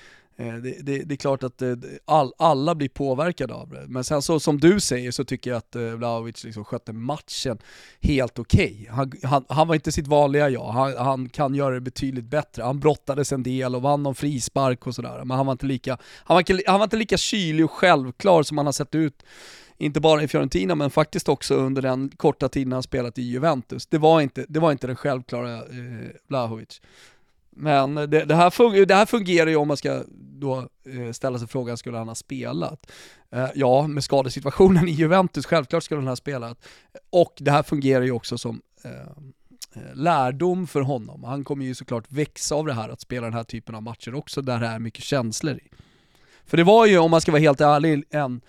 [0.41, 1.73] Eh, det, det, det, är klart att eh,
[2.05, 3.85] all, alla blir påverkade av det.
[3.87, 7.57] Men sen så som du säger så tycker jag att eh, Vlahovic liksom skötte matchen
[8.01, 8.77] helt okej.
[8.81, 8.95] Okay.
[8.95, 12.63] Han, han, han, var inte sitt vanliga jag, han, han, kan göra det betydligt bättre.
[12.63, 15.23] Han brottades en del och vann någon frispark och sådär.
[15.25, 18.57] Men han var, inte lika, han, var, han var inte lika kylig och självklar som
[18.57, 19.23] han har sett ut
[19.77, 23.87] inte bara i Fiorentina men faktiskt också under den korta tiden han spelat i Juventus.
[23.87, 26.81] Det var inte, det var inte den självklara eh, Vlahovic.
[27.51, 30.03] Men det, det, här fungerar, det här fungerar ju om man ska
[30.41, 32.91] då eh, ställa sig frågan, skulle han ha spelat?
[33.31, 36.65] Eh, ja, med skadesituationen i Juventus, självklart skulle han ha spelat.
[37.09, 38.91] Och det här fungerar ju också som eh,
[39.93, 41.23] lärdom för honom.
[41.23, 44.15] Han kommer ju såklart växa av det här, att spela den här typen av matcher
[44.15, 45.69] också, där det är mycket känslor i.
[46.45, 48.41] För det var ju, om man ska vara helt ärlig, en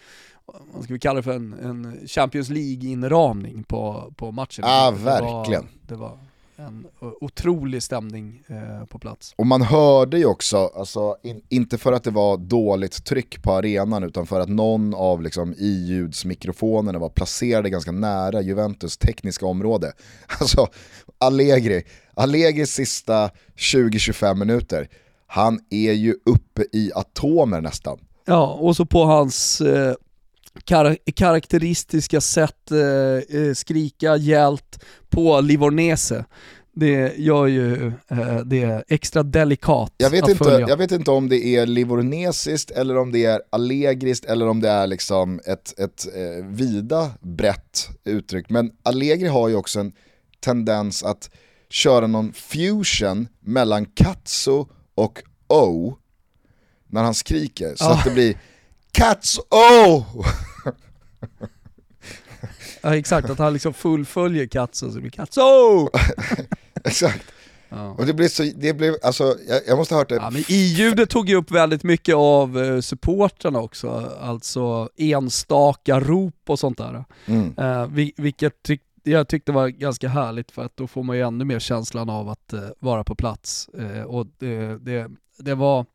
[0.46, 4.64] vad ska vi kalla det för en, en Champions League-inramning på, på matchen.
[4.66, 5.68] Ja, ah, verkligen.
[5.82, 6.18] Det var, det var
[6.56, 6.86] en
[7.20, 9.34] otrolig stämning eh, på plats.
[9.36, 13.52] Och man hörde ju också, alltså, in, inte för att det var dåligt tryck på
[13.52, 19.92] arenan utan för att någon av liksom, i-ljudsmikrofonerna var placerade ganska nära Juventus tekniska område.
[20.40, 20.66] Alltså
[21.18, 21.84] Allegri,
[22.14, 24.88] Allegris sista 20-25 minuter,
[25.26, 27.98] han är ju uppe i atomer nästan.
[28.24, 29.94] Ja, och så på hans eh,
[30.64, 36.24] kar karaktäristiska sätt eh, eh, skrika hjält på Livornese.
[36.74, 40.68] Det gör ju eh, det extra delikat jag vet att inte, följa.
[40.68, 44.68] Jag vet inte om det är livornesiskt eller om det är allegriskt eller om det
[44.68, 48.50] är liksom ett, ett eh, vida brett uttryck.
[48.50, 49.92] Men Allegri har ju också en
[50.40, 51.30] tendens att
[51.70, 55.96] köra någon fusion mellan katso och o
[56.86, 57.74] när han skriker.
[57.76, 57.94] Så ah.
[57.94, 58.36] att det blir
[58.92, 60.04] Cats oh!
[62.82, 65.88] ja exakt, att han liksom fullföljer Cats och så blir Cats oh!
[66.84, 67.32] exakt.
[67.74, 67.90] Ja.
[67.98, 70.14] Och det blev så, det blev, alltså jag, jag måste ha hört det.
[70.14, 76.34] Ja, men i-ljudet tog ju upp väldigt mycket av uh, supportrarna också, alltså enstaka rop
[76.46, 77.04] och sånt där.
[77.26, 77.58] Mm.
[77.58, 81.44] Uh, vilket tyck, jag tyckte var ganska härligt för att då får man ju ännu
[81.44, 83.68] mer känslan av att uh, vara på plats.
[83.78, 85.86] Uh, och det, det, det var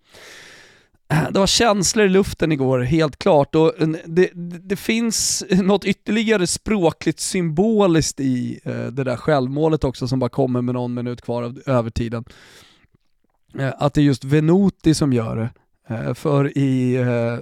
[1.31, 3.55] det var känslor i luften igår, helt klart.
[3.55, 4.29] Och eh, det,
[4.63, 10.61] det finns något ytterligare språkligt symboliskt i eh, det där självmålet också som bara kommer
[10.61, 12.25] med någon minut kvar av övertiden.
[13.59, 15.49] Eh, att det är just Venuti som gör det.
[16.15, 16.97] För i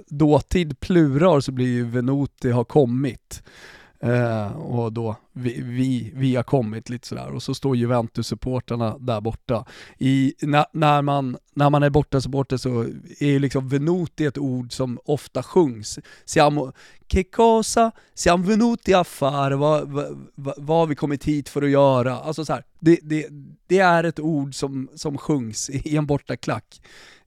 [0.06, 3.42] dåtid plural så blir ju Venuti har kommit.
[4.00, 9.20] Eh, och då vi, vi, vi har kommit lite sådär och så står Juventus-supporterna där
[9.20, 9.64] borta.
[9.98, 12.82] I, na, när, man, när man är borta-supporter så
[13.18, 15.98] är ju liksom venuti ett ord som ofta sjungs.
[16.24, 16.72] Siamo,
[17.08, 21.70] che cosa, siamo venuti a fare, vad, vad, vad har vi kommit hit för att
[21.70, 22.18] göra?
[22.18, 23.28] Alltså så här, det, det,
[23.66, 26.80] det är ett ord som, som sjungs i en bortaklack.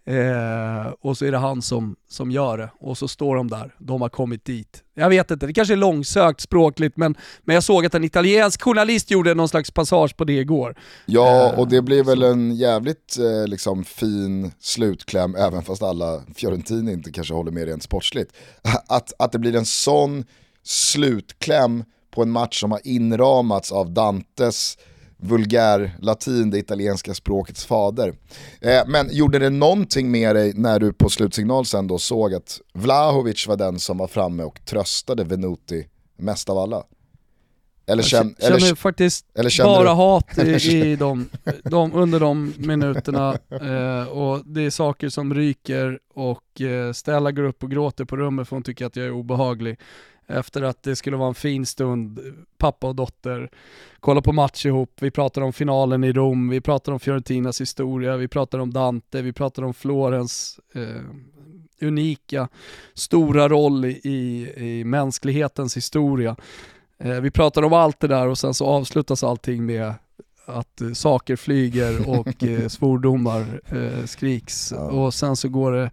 [0.06, 3.76] Eh, och så är det han som, som gör det, och så står de där,
[3.78, 4.84] de har kommit dit.
[4.94, 8.62] Jag vet inte, det kanske är långsökt språkligt, men, men jag såg att en italiensk
[8.62, 10.76] journalist gjorde någon slags passage på det igår.
[11.06, 16.22] Ja, eh, och det blir väl en jävligt eh, liksom, fin slutkläm, även fast alla
[16.36, 18.34] Fiorentini inte kanske håller med rent sportsligt.
[18.88, 20.26] Att, att det blir en sån
[20.64, 24.78] slutkläm på en match som har inramats av Dantes
[25.22, 28.14] vulgär latin, det italienska språkets fader.
[28.62, 32.62] Eh, men gjorde det någonting med dig när du på slutsignal sen då såg att
[32.74, 36.84] Vlahovic var den som var framme och tröstade Venuti mest av alla?
[37.90, 39.90] Eller känn, jag känner eller, faktiskt eller bara du?
[39.90, 41.30] hat i, i de,
[41.64, 47.44] de, under de minuterna eh, och det är saker som ryker och eh, Stella går
[47.44, 49.80] upp och gråter på rummet för hon tycker att jag är obehaglig.
[50.30, 52.20] Efter att det skulle vara en fin stund,
[52.58, 53.50] pappa och dotter,
[54.00, 58.18] kolla på match ihop, vi pratar om finalen i Rom, vi pratar om Fiorentinas historia,
[58.18, 61.02] vi pratar om Dante, vi pratar om Florens eh,
[61.82, 62.48] unika,
[62.94, 66.36] stora roll i, i, mänsklighetens historia.
[66.98, 69.94] Eh, vi pratar om allt det där och sen så avslutas allting med
[70.46, 75.92] att eh, saker flyger och eh, svordomar eh, skriks och sen så går det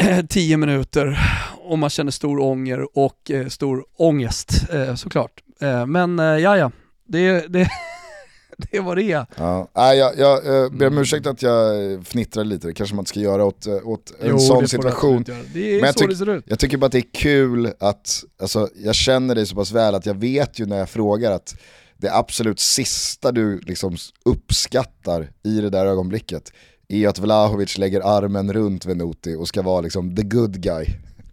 [0.28, 1.18] tio minuter
[1.58, 5.42] och man känner stor ånger och eh, stor ångest eh, såklart.
[5.60, 6.70] Eh, men eh, ja, ja,
[7.08, 7.68] det, det,
[8.70, 9.26] det vad det.
[9.36, 9.68] Ja.
[9.76, 13.08] Nej, jag, jag, jag ber om ursäkt att jag fnittrar lite, det kanske man inte
[13.08, 15.24] ska göra åt, åt en jo, sån situation.
[15.54, 16.44] Det är Men jag, så det ser ut.
[16.46, 19.94] jag tycker bara att det är kul att, alltså, jag känner dig så pass väl
[19.94, 21.54] att jag vet ju när jag frågar att
[21.96, 26.52] det absolut sista du liksom uppskattar i det där ögonblicket
[26.90, 30.86] är att Vlahovic lägger armen runt Venuti och ska vara liksom the good guy.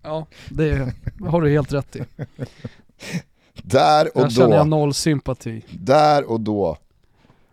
[0.03, 0.93] Ja, det
[1.27, 2.03] har du helt rätt i.
[3.63, 5.61] Där och Där känner jag noll sympati.
[5.69, 6.77] Där och då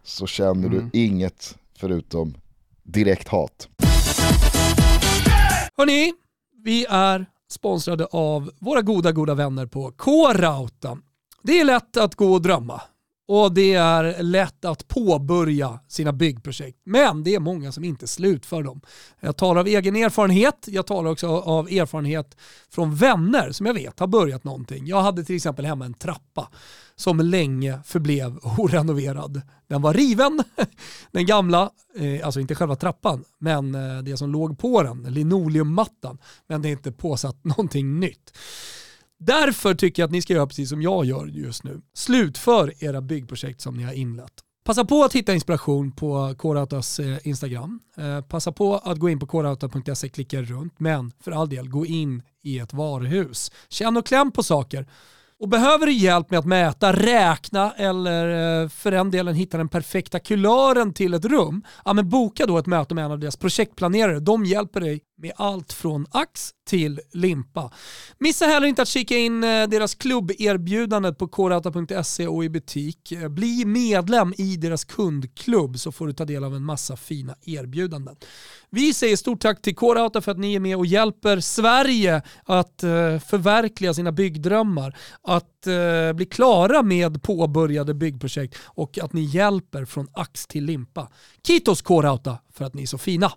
[0.02, 0.90] så känner mm.
[0.92, 2.34] du inget förutom
[2.82, 3.68] direkt hat.
[5.76, 6.12] Hörni,
[6.64, 10.98] vi är sponsrade av våra goda, goda vänner på K-Rauta.
[11.42, 12.82] Det är lätt att gå och drömma
[13.28, 16.78] och det är lätt att påbörja sina byggprojekt.
[16.84, 18.80] Men det är många som inte slutför dem.
[19.20, 22.36] Jag talar av egen erfarenhet, jag talar också av erfarenhet
[22.70, 24.86] från vänner som jag vet har börjat någonting.
[24.86, 26.48] Jag hade till exempel hemma en trappa
[26.96, 29.42] som länge förblev orenoverad.
[29.68, 30.42] Den var riven,
[31.10, 36.18] den gamla, eh, alltså inte själva trappan, men eh, det som låg på den, linoleummattan.
[36.46, 38.32] Men det är inte påsatt någonting nytt.
[39.26, 41.80] Därför tycker jag att ni ska göra precis som jag gör just nu.
[41.94, 44.32] Slutför era byggprojekt som ni har inlett.
[44.64, 47.80] Passa på att hitta inspiration på Kårautas eh, Instagram.
[47.96, 51.86] Eh, passa på att gå in på kårauta.se, klicka runt, men för all del, gå
[51.86, 53.52] in i ett varuhus.
[53.68, 54.86] Känn och kläm på saker.
[55.40, 59.68] Och behöver du hjälp med att mäta, räkna eller eh, för den delen hitta den
[59.68, 63.36] perfekta kulören till ett rum, ja men boka då ett möte med en av deras
[63.36, 64.20] projektplanerare.
[64.20, 67.72] De hjälper dig med allt från ax till limpa.
[68.18, 73.12] Missa heller inte att kika in eh, deras klubberbjudande på korauta.se och i butik.
[73.12, 77.34] Eh, bli medlem i deras kundklubb så får du ta del av en massa fina
[77.42, 78.16] erbjudanden.
[78.70, 82.82] Vi säger stort tack till Korauta för att ni är med och hjälper Sverige att
[82.82, 85.50] eh, förverkliga sina byggdrömmar, att
[86.14, 91.08] bli klara med påbörjade byggprojekt och att ni hjälper från ax till limpa.
[91.46, 93.32] Kitos Korauta för att ni är så fina.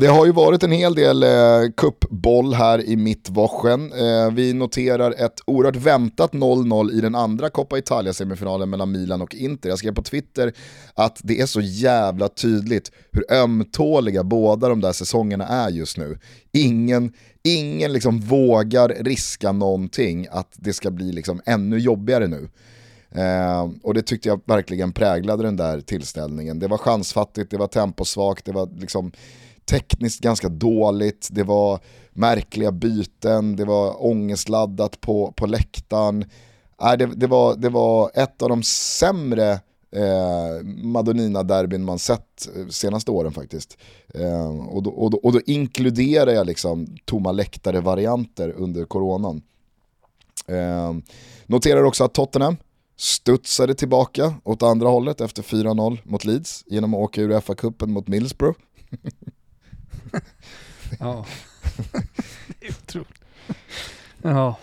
[0.00, 3.92] Det har ju varit en hel del eh, kuppboll här i mittwochen.
[3.92, 9.34] Eh, vi noterar ett oerhört väntat 0-0 i den andra Coppa Italia-semifinalen mellan Milan och
[9.34, 9.68] Inter.
[9.68, 10.52] Jag skrev på Twitter
[10.94, 16.18] att det är så jävla tydligt hur ömtåliga båda de där säsongerna är just nu.
[16.52, 17.12] Ingen,
[17.42, 22.48] ingen liksom vågar riska någonting att det ska bli liksom ännu jobbigare nu.
[23.14, 26.58] Eh, och det tyckte jag verkligen präglade den där tillställningen.
[26.58, 29.12] Det var chansfattigt, det var temposvagt, det var liksom
[29.64, 31.80] tekniskt ganska dåligt, det var
[32.12, 36.24] märkliga byten, det var ångestladdat på, på läktaren.
[36.82, 39.60] Äh, det, det, var, det var ett av de sämre
[39.92, 43.78] eh, Madonina-derbyn man sett eh, senaste åren faktiskt.
[44.14, 49.42] Eh, och, då, och, då, och då inkluderar jag liksom tomma läktare-varianter under coronan.
[50.46, 50.92] Eh,
[51.46, 52.56] noterar också att Tottenham
[52.96, 58.08] studsade tillbaka åt andra hållet efter 4-0 mot Leeds genom att åka ur FA-cupen mot
[58.08, 58.58] Middlesbrough.
[61.00, 61.26] ja,
[62.68, 63.08] otroligt.
[64.22, 64.56] Ja.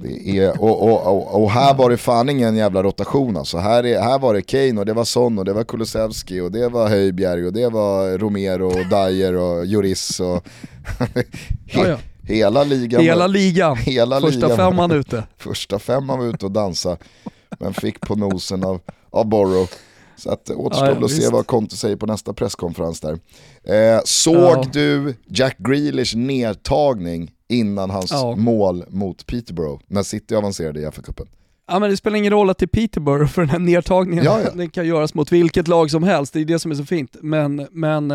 [0.00, 3.58] Det är, och, och, och, och, här var det fan ingen jävla rotation alltså.
[3.58, 6.52] Här, är, här var det Kane och det var Son och det var Kulusevski och
[6.52, 10.26] det var Höjbjerg och det var Romero och Dyer och Juris och
[11.66, 11.98] ja, ja.
[12.22, 13.02] hela ligan.
[13.02, 14.56] Hela ligan, hela första ligan.
[14.56, 15.24] femman ute.
[15.36, 16.96] första femman var ute och dansa
[17.58, 19.68] men fick på nosen av, av Borrow.
[20.18, 23.18] Så att återstår ja, ja, att se vad Conte säger på nästa presskonferens där.
[23.64, 24.64] Eh, såg ja.
[24.72, 31.26] du Jack Grealish nedtagning innan hans mål mot Peterborough när City avancerade i FA-cupen?
[31.68, 34.40] Ja men det spelar ingen roll att det är Peterborough för den här nedtagningen, ja,
[34.44, 34.50] ja.
[34.54, 37.16] den kan göras mot vilket lag som helst, det är det som är så fint.
[37.20, 38.08] Men, men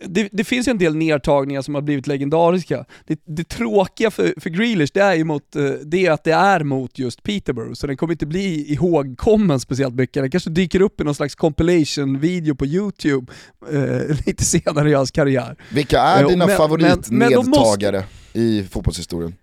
[0.00, 2.84] det, det finns ju en del nedtagningar som har blivit legendariska.
[3.06, 6.32] Det, det tråkiga för, för Grealish, det är ju mot, eh, det är att det
[6.32, 10.22] är mot just Peterborough, så den kommer inte bli ihågkommen speciellt mycket.
[10.22, 13.32] Den kanske dyker upp i någon slags compilation-video på YouTube
[13.72, 15.56] eh, lite senare i hans karriär.
[15.72, 18.38] Vilka är eh, dina favoritnedtagare måste...
[18.38, 19.34] i fotbollshistorien?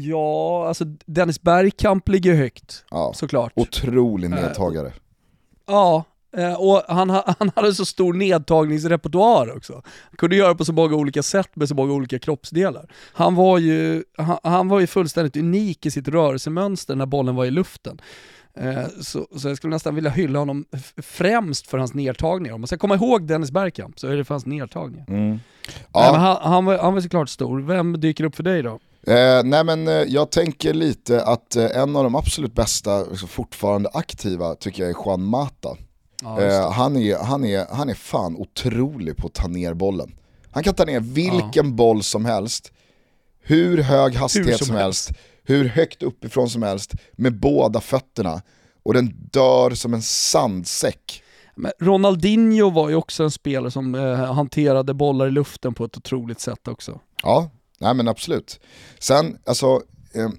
[0.00, 3.52] Ja, alltså Dennis Bergkamp ligger högt, ja, såklart.
[3.56, 4.92] Otrolig eh, nedtagare.
[5.66, 6.04] Ja,
[6.38, 9.72] uh, och han, han hade så stor nedtagningsrepertoar också.
[9.84, 12.90] Han kunde göra på så många olika sätt med så många olika kroppsdelar.
[13.12, 17.44] Han var ju, han, han var ju fullständigt unik i sitt rörelsemönster när bollen var
[17.44, 18.00] i luften.
[18.60, 20.64] Uh, så, så, jag skulle nästan vilja hylla honom
[21.02, 22.54] främst för hans nedtagningar.
[22.54, 25.06] Om man ska komma ihåg Dennis Bergkamp så är det för hans nedtagningar.
[25.08, 25.40] Mm.
[25.92, 26.16] Ja.
[26.16, 27.60] han, han, var, han var såklart stor.
[27.60, 28.78] Vem dyker upp för dig då?
[29.06, 33.28] Eh, nej men eh, jag tänker lite att eh, en av de absolut bästa, liksom,
[33.28, 35.76] fortfarande aktiva, tycker jag är Juan Mata.
[36.22, 40.14] Ja, eh, han, är, han, är, han är fan otrolig på att ta ner bollen.
[40.50, 41.72] Han kan ta ner vilken ja.
[41.72, 42.72] boll som helst,
[43.42, 47.80] hur hög hastighet hur som, som helst, helst, hur högt uppifrån som helst, med båda
[47.80, 48.42] fötterna.
[48.82, 51.22] Och den dör som en sandsäck.
[51.54, 55.96] Men Ronaldinho var ju också en spelare som eh, hanterade bollar i luften på ett
[55.96, 57.00] otroligt sätt också.
[57.22, 58.60] Ja, Nej men absolut.
[58.98, 59.82] Sen, alltså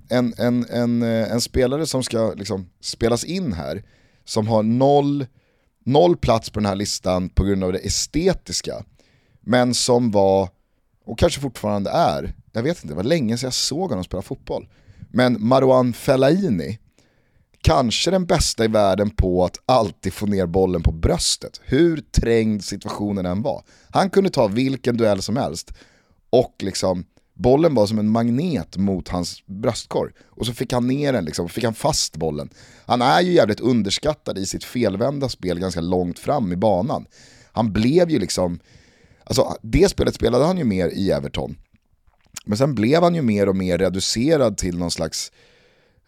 [0.09, 3.83] en, en, en, eh, en spelare som ska liksom spelas in här,
[4.25, 5.25] som har noll,
[5.85, 8.83] noll plats på den här listan på grund av det estetiska,
[9.41, 10.49] men som var,
[11.05, 14.21] och kanske fortfarande är, jag vet inte, det var länge sedan jag såg honom spela
[14.21, 14.67] fotboll,
[15.11, 16.79] men Marwan Fellaini,
[17.61, 22.63] kanske den bästa i världen på att alltid få ner bollen på bröstet, hur trängd
[22.63, 23.63] situationen än var.
[23.89, 25.73] Han kunde ta vilken duell som helst
[26.29, 27.05] och liksom
[27.39, 30.11] bollen var som en magnet mot hans bröstkorg.
[30.29, 32.49] Och så fick han ner den, liksom, fick han fast bollen.
[32.85, 37.05] Han är ju jävligt underskattad i sitt felvända spel ganska långt fram i banan.
[37.51, 38.59] Han blev ju liksom,
[39.23, 41.55] alltså det spelet spelade han ju mer i Everton.
[42.45, 45.31] Men sen blev han ju mer och mer reducerad till någon slags,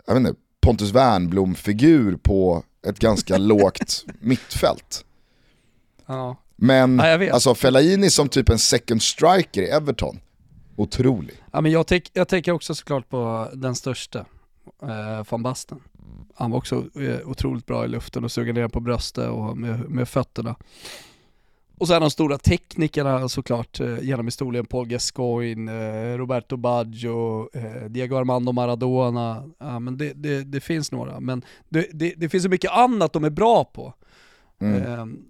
[0.08, 5.06] jag vet inte, Pontus Wernbloom-figur på ett ganska lågt mittfält.
[6.06, 6.38] Ja.
[6.56, 10.20] Men ja, alltså Fellaini som typ en second striker i Everton,
[10.76, 11.36] Otrolig.
[11.52, 14.26] Ja, men jag, jag tänker också såklart på den största,
[14.82, 15.80] eh, van Basten.
[16.36, 19.90] Han var också eh, otroligt bra i luften och suga ner på bröstet och med,
[19.90, 20.56] med fötterna.
[21.82, 27.90] Och sen de stora teknikerna såklart eh, genom historien, Paul Gascoigne, eh, Roberto Baggio, eh,
[27.90, 29.50] Diego Armando Maradona.
[29.58, 33.14] Ja, men det, det, det finns några, men det, det, det, finns så mycket annat
[33.14, 33.94] de är bra på.
[34.60, 35.26] Mm.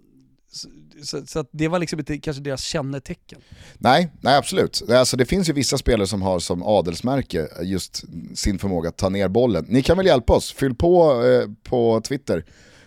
[0.52, 0.68] Så,
[1.02, 3.40] så, så det var liksom inte kanske deras kännetecken.
[3.78, 4.82] Nej, nej absolut.
[4.90, 9.08] Alltså, det finns ju vissa spelare som har som adelsmärke just sin förmåga att ta
[9.08, 9.64] ner bollen.
[9.68, 12.44] Ni kan väl hjälpa oss, fyll på eh, på Twitter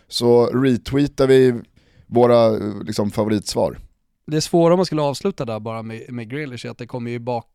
[0.08, 1.62] så retweetar vi
[2.08, 2.50] våra
[2.84, 3.78] liksom, favoritsvar.
[4.28, 7.12] Det svåra om man skulle avsluta där bara med, med Grealish är att det kommer
[7.12, 7.46] ju bak,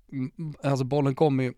[0.62, 1.52] alltså bollen kommer ju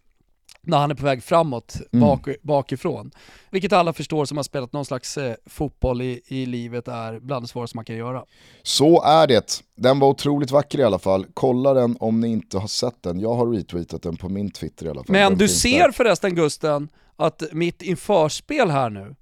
[0.66, 2.08] när han är på väg framåt, mm.
[2.08, 3.10] bak, bakifrån.
[3.50, 7.44] Vilket alla förstår som har spelat någon slags eh, fotboll i, i livet är bland
[7.44, 8.24] det svåraste man kan göra.
[8.62, 9.62] Så är det.
[9.76, 11.26] Den var otroligt vacker i alla fall.
[11.34, 13.20] Kolla den om ni inte har sett den.
[13.20, 15.12] Jag har retweetat den på min Twitter i alla fall.
[15.12, 15.92] Men den du ser där.
[15.92, 19.14] förresten Gusten, att mitt införspel här nu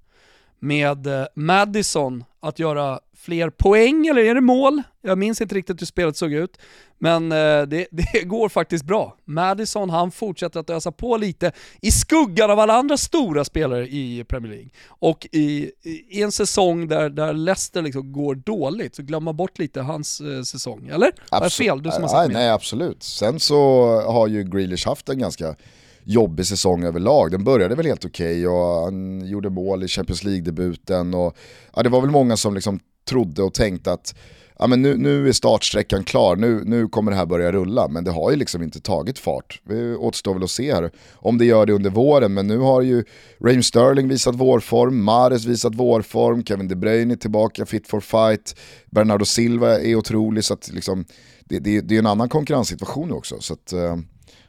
[0.61, 4.81] med eh, Madison att göra fler poäng, eller är det mål?
[5.01, 6.57] Jag minns inte riktigt hur spelet såg ut.
[6.99, 9.17] Men eh, det, det, går faktiskt bra.
[9.25, 11.51] Madison han fortsätter att ösa på lite
[11.81, 14.69] i skuggan av alla andra stora spelare i Premier League.
[14.87, 15.71] Och i,
[16.09, 20.21] i en säsong där, där Leicester liksom går dåligt så glömmer man bort lite hans
[20.21, 21.11] eh, säsong, eller?
[21.29, 21.69] Absolut.
[21.69, 21.83] Är fel?
[21.83, 23.03] Du som har nej, nej absolut.
[23.03, 25.55] Sen så har ju Grealish haft en ganska
[26.03, 27.31] jobbig säsong överlag.
[27.31, 31.13] Den började väl helt okej okay och han gjorde mål i Champions League-debuten.
[31.13, 31.37] Och,
[31.75, 32.79] ja, det var väl många som liksom
[33.09, 34.15] trodde och tänkte att
[34.61, 37.87] ja, men nu, nu är startsträckan klar, nu, nu kommer det här börja rulla.
[37.87, 39.61] Men det har ju liksom inte tagit fart.
[39.63, 42.33] Det återstår väl att se här om det gör det under våren.
[42.33, 43.03] Men nu har ju
[43.43, 48.55] Raheem Sterling visat vårform, Mares visat vårform, Kevin De Bruyne är tillbaka, fit for fight,
[48.91, 50.43] Bernardo Silva är otrolig.
[50.43, 51.05] Så att liksom,
[51.45, 53.35] det, det, det är en annan konkurrenssituation också.
[53.39, 53.97] Så att, eh,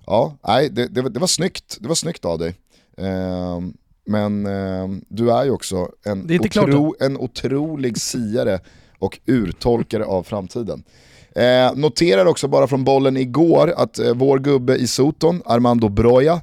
[0.06, 1.76] ja, nej, det, det, det, var snyggt.
[1.80, 2.54] det var snyggt av dig.
[3.00, 3.60] Uh,
[4.06, 8.60] men uh, du är ju också en, otro, en otrolig siare
[8.98, 10.84] och urtolkare av framtiden.
[11.34, 16.40] Eh, noterar också bara från bollen igår att eh, vår gubbe i Soton, Armando Broja,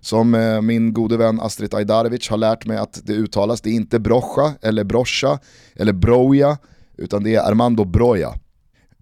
[0.00, 3.74] som eh, min gode vän Astrid Ajdarevic har lärt mig att det uttalas, det är
[3.74, 5.38] inte Brocha eller Broscha
[5.76, 6.58] eller Broja,
[6.96, 8.34] utan det är Armando Broja.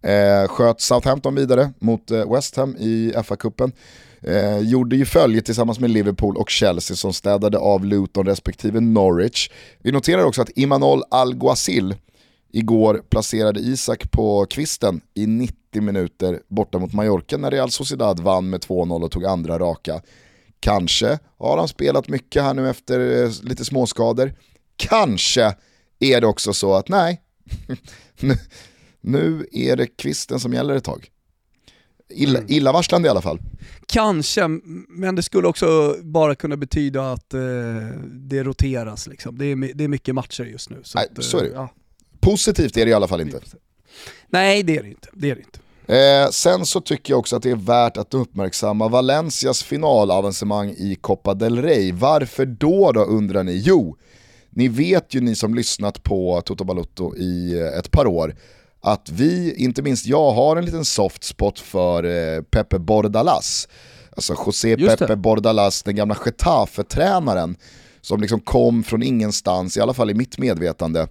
[0.03, 3.73] Eh, sköt Southampton vidare mot eh, West Ham i FA-cupen.
[4.23, 9.51] Eh, gjorde ju följe tillsammans med Liverpool och Chelsea som städade av Luton respektive Norwich.
[9.79, 11.95] Vi noterar också att Imanol Alguacil
[12.53, 18.51] igår placerade Isak på kvisten i 90 minuter borta mot Mallorca när Real Sociedad vann
[18.51, 20.03] med 2-0 och tog andra raka.
[20.61, 24.35] Kanske har han spelat mycket här nu efter eh, lite småskador.
[24.77, 25.55] Kanske
[25.99, 27.21] är det också så att nej,
[29.07, 31.09] nu är det kvisten som gäller ett tag.
[32.09, 32.51] Illa, mm.
[32.51, 33.39] illavarslande i alla fall.
[33.87, 34.49] Kanske,
[34.89, 37.41] men det skulle också bara kunna betyda att eh,
[38.05, 39.07] det roteras.
[39.07, 39.39] Liksom.
[39.39, 40.81] Det, är, det är mycket matcher just nu.
[40.83, 41.51] Så, Nej, att, så är det.
[41.55, 41.69] Ja.
[42.21, 43.41] Positivt är det i alla fall inte.
[44.29, 45.09] Nej det är det inte.
[45.13, 45.59] Det är det inte.
[45.89, 50.99] Eh, sen så tycker jag också att det är värt att uppmärksamma Valencias finalavancemang i
[51.01, 51.93] Copa del Rey.
[51.93, 53.63] Varför då då undrar ni?
[53.65, 53.97] Jo,
[54.51, 58.35] ni vet ju ni som lyssnat på Toto Balutto i eh, ett par år
[58.87, 63.69] att vi, inte minst jag, har en liten soft spot för eh, Pepe Bordalas.
[64.17, 67.57] Alltså José Pepe Bordalas, den gamla Getafe-tränaren
[68.01, 71.09] som liksom kom från ingenstans, i alla fall i mitt medvetande,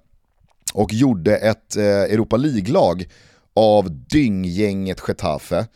[0.74, 3.06] och gjorde ett eh, Europa League-lag
[3.56, 5.68] av dynggänget Getafe.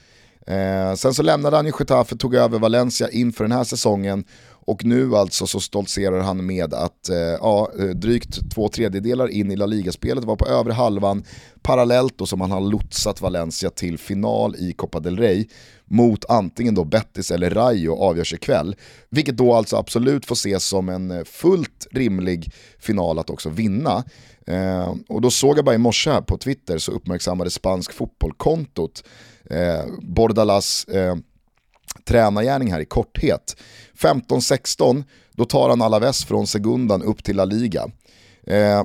[0.48, 4.24] Eh, sen så lämnade han ju Getafe, tog över Valencia inför den här säsongen
[4.70, 9.52] och nu alltså så stoltserar han med att eh, ja, eh, drygt två tredjedelar in
[9.52, 11.24] i La Liga-spelet var på övre halvan
[11.62, 15.48] parallellt då som han har lotsat Valencia till final i Copa del Rey
[15.86, 18.76] mot antingen då Betis eller Rayo avgörs ikväll.
[19.10, 24.04] Vilket då alltså absolut får ses som en eh, fullt rimlig final att också vinna.
[24.48, 29.04] Eh, och då såg jag bara i morse här på Twitter så uppmärksammade spansk fotbollkontot
[29.50, 31.16] eh, Bordalas eh,
[32.06, 33.56] tränargärning här i korthet.
[34.02, 37.88] 15-16, då tar han Alaves från Segundan upp till La Liga.
[38.48, 38.84] Eh,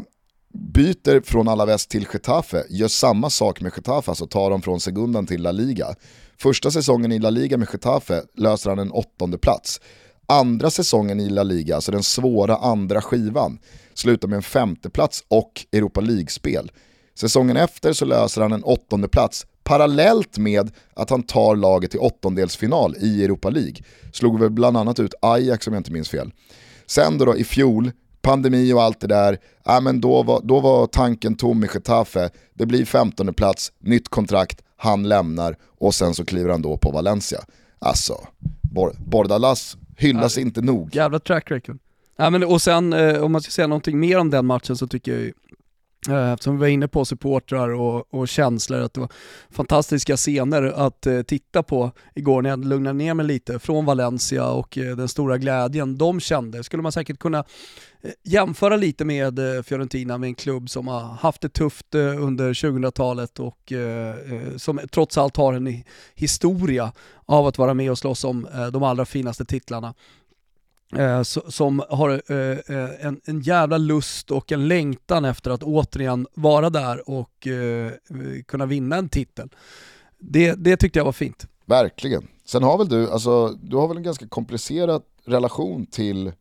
[0.55, 5.27] byter från Alaves till Getafe, gör samma sak med Getafe, alltså tar dem från Segundan
[5.27, 5.95] till La Liga.
[6.39, 9.81] Första säsongen i La Liga med Getafe löser han en åttonde plats.
[10.27, 13.59] Andra säsongen i La Liga, alltså den svåra andra skivan,
[13.95, 16.73] slutar med en femteplats och Europa League-spel.
[17.19, 22.01] Säsongen efter så löser han en åttonde plats parallellt med att han tar laget till
[22.01, 23.77] åttondelsfinal i Europa League.
[24.13, 26.33] Slog väl bland annat ut Ajax om jag inte minns fel.
[26.87, 27.91] Sen då, då i fjol,
[28.23, 32.31] pandemi och allt det där, äh, men då, var, då var tanken tom i Getafe.
[32.55, 36.91] Det blir 15 plats, nytt kontrakt, han lämnar och sen så kliver han då på
[36.91, 37.41] Valencia.
[37.79, 38.15] Alltså,
[38.99, 40.95] Bordalas hyllas ja, inte nog.
[40.97, 41.79] Jävla track record.
[42.17, 44.87] Ja, men, och sen eh, om man ska säga någonting mer om den matchen så
[44.87, 45.33] tycker jag ju
[46.09, 49.13] Eh, eftersom vi var inne på supportrar och, och känslor, att det var
[49.51, 54.49] fantastiska scener att eh, titta på igår när jag lugnade ner mig lite från Valencia
[54.49, 56.65] och eh, den stora glädjen de kände.
[56.65, 57.39] Skulle man säkert kunna
[58.03, 62.23] eh, jämföra lite med eh, Fiorentina med en klubb som har haft det tufft eh,
[62.23, 65.83] under 2000-talet och eh, eh, som trots allt har en
[66.15, 66.93] historia
[67.27, 69.95] av att vara med och slåss om de allra finaste titlarna.
[70.97, 72.37] Eh, som har eh,
[72.77, 77.91] eh, en, en jävla lust och en längtan efter att återigen vara där och eh,
[78.47, 79.49] kunna vinna en titel.
[80.19, 81.47] Det, det tyckte jag var fint.
[81.67, 82.29] Verkligen.
[82.47, 86.33] Sen har väl du, alltså, du har väl en ganska komplicerad relation till eh,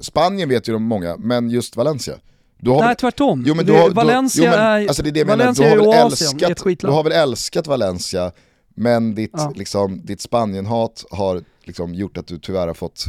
[0.00, 2.14] Spanien vet ju de många, men just Valencia.
[2.58, 3.44] Du har Nej väl, tvärtom.
[3.46, 5.88] Jo, men du har, Valencia du, jo, men, alltså det är det Valencia menar, du
[5.88, 8.32] har, väl älskat, du har väl älskat Valencia,
[8.74, 9.52] men ditt, ja.
[9.56, 13.04] liksom, ditt Spanienhat har liksom gjort att du tyvärr har fått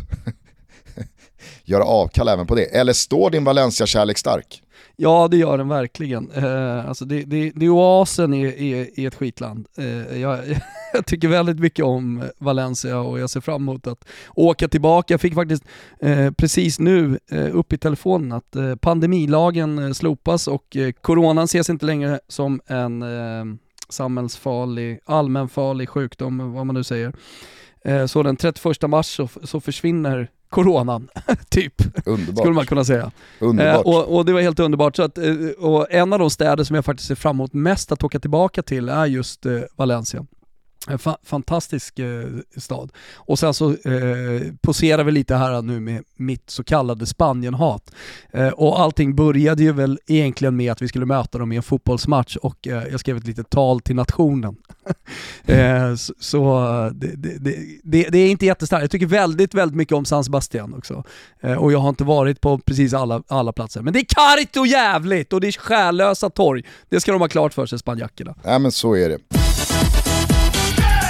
[1.63, 2.63] göra avkall även på det?
[2.63, 4.63] Eller står din Valencia-kärlek stark?
[4.99, 6.31] Ja det gör den verkligen.
[6.31, 9.67] Eh, alltså det, det, det är oasen i, ett skitland.
[9.77, 10.39] Eh, jag,
[10.93, 15.13] jag, tycker väldigt mycket om Valencia och jag ser fram emot att åka tillbaka.
[15.13, 15.63] Jag fick faktiskt
[16.01, 21.45] eh, precis nu eh, upp i telefonen att eh, pandemilagen eh, slopas och eh, coronan
[21.45, 23.45] ses inte längre som en eh,
[23.89, 27.13] samhällsfarlig, allmänfarlig sjukdom, vad man nu säger.
[27.85, 31.07] Eh, så den 31 mars så, så försvinner coronan,
[31.49, 31.73] typ.
[32.05, 32.37] Underbart.
[32.37, 33.11] Skulle man kunna säga.
[33.39, 33.85] Underbart.
[33.85, 34.95] Eh, och, och, det var helt underbart.
[34.95, 37.91] Så att, eh, och en av de städer som jag faktiskt ser fram emot mest
[37.91, 40.25] att åka tillbaka till är just eh, Valencia.
[40.89, 42.27] En fa fantastisk eh,
[42.57, 42.91] stad.
[43.15, 47.91] Och sen så eh, poserar vi lite här nu med mitt så kallade Spanienhat.
[48.31, 51.63] Eh, och allting började ju väl egentligen med att vi skulle möta dem i en
[51.63, 54.55] fotbollsmatch och eh, jag skrev ett litet tal till nationen.
[55.45, 56.59] eh, så, så
[56.95, 57.38] det, det,
[57.83, 58.81] det, det, är inte jättestarkt.
[58.81, 61.03] Jag tycker väldigt, väldigt mycket om San Sebastian också.
[61.41, 63.81] Eh, och jag har inte varit på precis alla, alla platser.
[63.81, 66.63] Men det är kargt och jävligt och det är själlösa torg.
[66.89, 68.35] Det ska de ha klart för sig, spanjackerna.
[68.43, 69.46] Ja men så är det.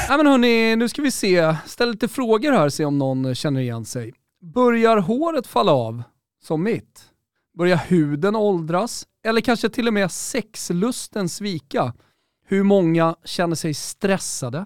[0.08, 1.56] Ja men hörni, nu ska vi se.
[1.66, 4.14] Ställ lite frågor här, se om någon känner igen sig.
[4.42, 6.04] Börjar håret falla av,
[6.44, 7.02] som mitt?
[7.58, 9.08] Börjar huden åldras?
[9.26, 11.94] Eller kanske till och med sexlusten svika?
[12.48, 14.66] hur många känner sig stressade,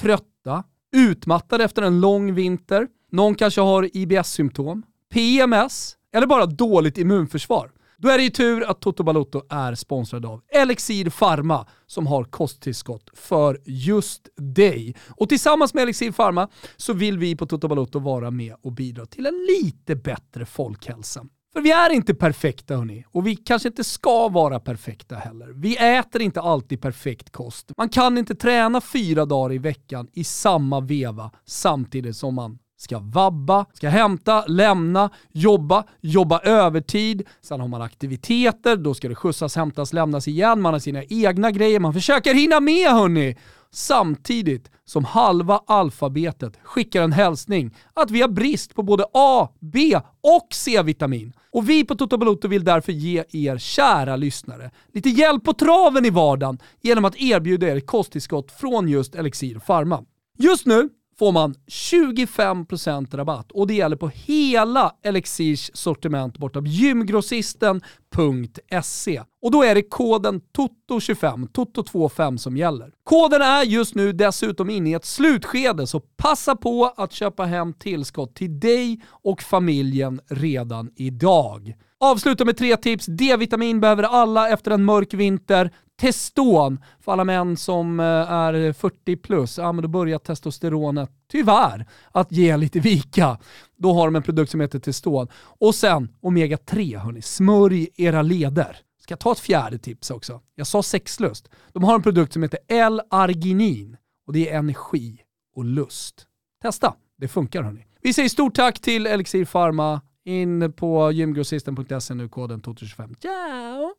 [0.00, 2.88] trötta, utmattade efter en lång vinter.
[3.10, 4.82] Någon kanske har IBS-symptom,
[5.12, 7.70] PMS eller bara dåligt immunförsvar.
[8.02, 12.24] Då är det ju tur att Toto Balotto är sponsrad av Elixir Pharma som har
[12.24, 14.94] kosttillskott för just dig.
[15.08, 19.06] Och tillsammans med Elixir Pharma så vill vi på Toto Balotto vara med och bidra
[19.06, 21.24] till en lite bättre folkhälsa.
[21.52, 25.52] För vi är inte perfekta hörni, och vi kanske inte ska vara perfekta heller.
[25.56, 27.72] Vi äter inte alltid perfekt kost.
[27.76, 32.98] Man kan inte träna fyra dagar i veckan i samma veva samtidigt som man ska
[32.98, 39.56] vabba, ska hämta, lämna, jobba, jobba övertid, sen har man aktiviteter, då ska det skjutsas,
[39.56, 43.36] hämtas, lämnas igen, man har sina egna grejer, man försöker hinna med hörni!
[43.74, 50.00] Samtidigt som halva alfabetet skickar en hälsning att vi har brist på både A, B
[50.20, 51.32] och C-vitamin.
[51.50, 56.04] Och vi på Toto Balotto vill därför ge er kära lyssnare lite hjälp på traven
[56.04, 60.04] i vardagen genom att erbjuda er kosttillskott från just Elixir Pharma.
[60.38, 66.66] Just nu får man 25% rabatt och det gäller på hela Elixirs sortiment borta på
[66.66, 69.22] gymgrossisten.se.
[69.42, 72.92] Och då är det koden TOTO25, TOTO25 som gäller.
[73.04, 77.72] Koden är just nu dessutom inne i ett slutskede så passa på att köpa hem
[77.72, 81.74] tillskott till dig och familjen redan idag.
[82.04, 83.06] Avsluta med tre tips.
[83.06, 85.70] D-vitamin behöver alla efter en mörk vinter.
[86.00, 91.86] Teston för alla män som eh, är 40 plus, ja men då börjar testosteronet tyvärr
[92.12, 93.38] att ge lite vika.
[93.76, 95.28] Då har de en produkt som heter Teston.
[95.34, 98.76] Och sen Omega 3 hörni, smörj era leder.
[99.00, 100.40] Ska jag ta ett fjärde tips också?
[100.54, 101.48] Jag sa sexlust.
[101.72, 103.96] De har en produkt som heter L-arginin
[104.26, 105.18] och det är energi
[105.56, 106.26] och lust.
[106.62, 107.86] Testa, det funkar hörni.
[108.00, 110.00] Vi säger stort tack till Elixir Pharma.
[110.24, 113.14] In på gymgrossisten.se nu, koden 2025.
[113.20, 113.94] Ciao!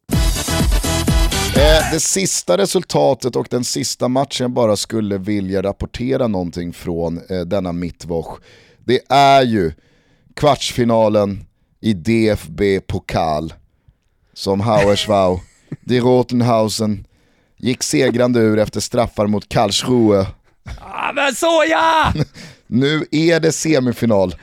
[1.56, 7.22] Eh, det sista resultatet och den sista matchen jag bara skulle vilja rapportera någonting från
[7.30, 8.38] eh, denna mittwoch.
[8.86, 9.72] Det är ju
[10.34, 11.46] kvartsfinalen
[11.82, 13.54] i DFB Pokal
[14.34, 15.40] som Hauerswau,
[15.82, 17.08] die Rotenhausen,
[17.58, 20.28] gick segrande ur efter straffar mot Karlsruhe.
[20.80, 22.14] Ah, men så ja!
[22.68, 24.36] nu är det semifinal.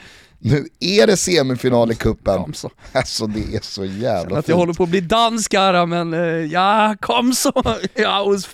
[0.42, 2.54] Nu är det semifinal i kuppen.
[2.92, 4.38] Alltså det är så jävla fint.
[4.38, 7.52] Att jag håller på att bli dansk här, men uh, ja, kom så,
[7.94, 8.48] ja hos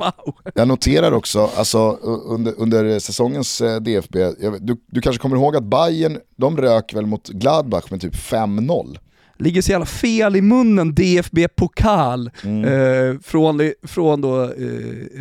[0.55, 1.91] Jag noterar också, alltså
[2.27, 4.19] under, under säsongens uh, DFB,
[4.61, 8.99] du, du kanske kommer ihåg att Bayern de rök väl mot Gladbach med typ 5-0
[9.39, 12.65] ligger så jävla fel i munnen, DFB Pokal, mm.
[12.65, 14.51] eh, från, från då eh,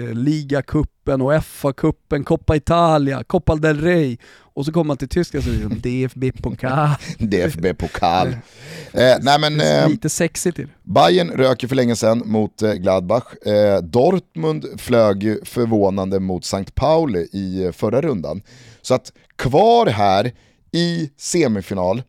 [0.01, 4.17] eh ligacupen och FA-cupen, Coppa Italia, Coppa del Rey
[4.55, 6.89] och så kommer man till Tyskland så är det DFB Pokal.
[7.17, 8.27] DFB Pokal.
[8.93, 10.67] eh, nej men, eh, lite sexigt till.
[10.83, 13.33] Bayern rök ju för länge sedan mot eh, Gladbach.
[13.45, 16.71] Eh, Dortmund flög förvånande mot St.
[16.73, 18.41] Pauli i eh, förra rundan.
[18.81, 20.31] Så att kvar här
[20.71, 22.03] i semifinal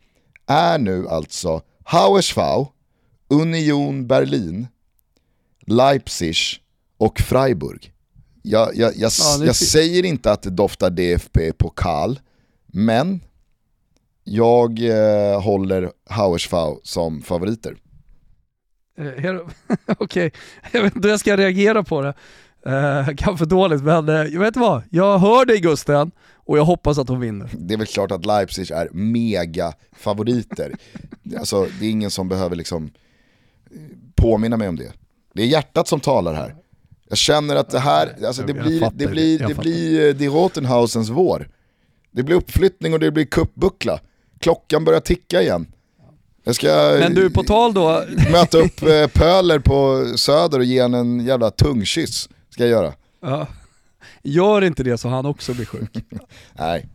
[0.46, 2.66] är nu alltså Hauersvau,
[3.28, 4.66] Union Berlin,
[5.66, 6.36] Leipzig
[6.98, 7.92] och Freiburg.
[8.42, 12.20] Jag, jag, jag, ja, jag säger inte att det doftar DFB-pokal,
[12.66, 13.20] men
[14.24, 17.76] jag eh, håller Hauersvau som favoriter.
[18.98, 19.06] Eh,
[19.86, 20.30] Okej, okay.
[20.72, 22.14] jag vet inte hur jag ska reagera på det.
[22.66, 24.82] Eh, kanske dåligt, men eh, jag vet vad?
[24.90, 26.10] Jag hör dig Gusten
[26.46, 27.50] och jag hoppas att hon vinner.
[27.52, 30.74] Det är väl klart att Leipzig är mega favoriter.
[31.38, 32.90] alltså, det är ingen som behöver liksom
[33.70, 33.80] eh,
[34.14, 34.92] påminna mig om det.
[35.34, 36.54] Det är hjärtat som talar här.
[37.08, 41.48] Jag känner att det här, alltså det blir, det blir, det blir Die Rotenhausens vår.
[42.10, 44.00] Det blir uppflyttning och det blir kuppbuckla.
[44.38, 45.66] Klockan börjar ticka igen.
[46.44, 48.04] Jag ska Men du, på tal då...
[48.32, 48.80] möta upp
[49.12, 52.28] Pöler på Söder och ge en en jävla tungkyss.
[52.50, 52.92] Ska jag göra.
[53.20, 53.46] Ja.
[54.26, 55.90] Gör inte det så han också blir sjuk.
[56.58, 56.88] Nej.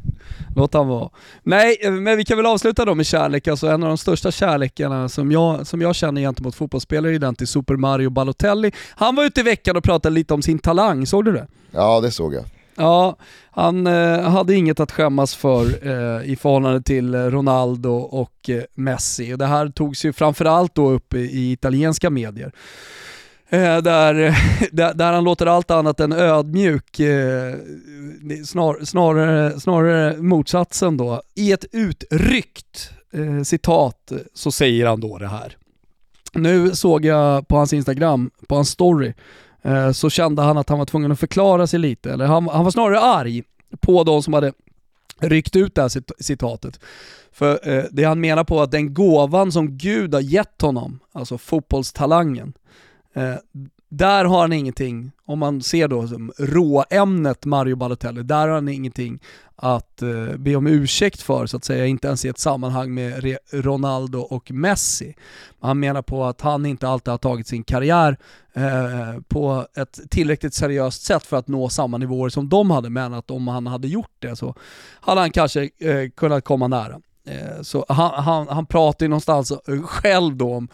[0.56, 1.10] Låt han vara.
[1.44, 3.48] Nej, men vi kan väl avsluta då med kärlek.
[3.48, 7.36] Alltså en av de största kärlekarna som jag, som jag känner gentemot fotbollsspelare är den
[7.36, 8.72] till Super Mario Balotelli.
[8.90, 11.48] Han var ute i veckan och pratade lite om sin talang, såg du det?
[11.72, 12.44] Ja, det såg jag.
[12.76, 13.16] Ja,
[13.52, 19.34] han eh, hade inget att skämmas för eh, i förhållande till Ronaldo och eh, Messi.
[19.34, 22.52] Och det här togs ju framförallt då upp i, i italienska medier.
[23.52, 27.56] Eh, där, där, han låter allt annat än ödmjuk, eh,
[28.46, 31.22] snar, snarare, snarare motsatsen då.
[31.36, 35.58] I ett utryckt eh, citat så säger han då det här.
[36.34, 39.14] Nu såg jag på hans Instagram, på hans story,
[39.94, 42.72] så kände han att han var tvungen att förklara sig lite, eller han, han var
[42.72, 43.44] snarare arg
[43.80, 44.54] på de som hade
[45.20, 46.80] ryckt ut det här citatet.
[47.32, 51.38] För eh, det han menar på att den gåvan som Gud har gett honom, alltså
[51.38, 52.54] fotbollstalangen,
[53.14, 53.36] Eh,
[53.90, 58.70] där har han ingenting, om man ser då som råämnet Mario Balotelli, där har han
[58.70, 59.20] ingenting
[59.56, 63.24] att eh, be om ursäkt för så att säga, inte ens i ett sammanhang med
[63.24, 65.16] Re Ronaldo och Messi.
[65.60, 68.18] Han menar på att han inte alltid har tagit sin karriär
[68.54, 73.14] eh, på ett tillräckligt seriöst sätt för att nå samma nivåer som de hade, men
[73.14, 74.56] att om han hade gjort det så
[75.00, 77.02] hade han kanske eh, kunnat komma nära.
[77.28, 79.54] Eh, så han, han, han pratar ju någonstans
[79.84, 80.68] själv då om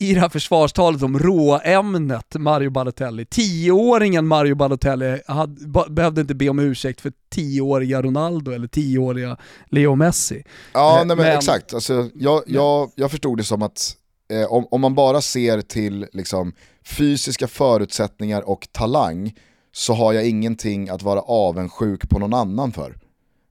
[0.00, 3.26] i det här försvarstalet om råämnet Mario Balotelli.
[3.26, 9.36] Tioåringen Mario Balotelli hade, behövde inte be om ursäkt för tioåriga Ronaldo eller tioåriga
[9.70, 10.44] Leo Messi.
[10.72, 11.74] Ja, eh, nej, men, men, exakt.
[11.74, 13.96] Alltså, jag, jag, jag förstod det som att
[14.32, 16.52] eh, om, om man bara ser till liksom,
[16.84, 19.34] fysiska förutsättningar och talang
[19.72, 22.96] så har jag ingenting att vara avundsjuk på någon annan för.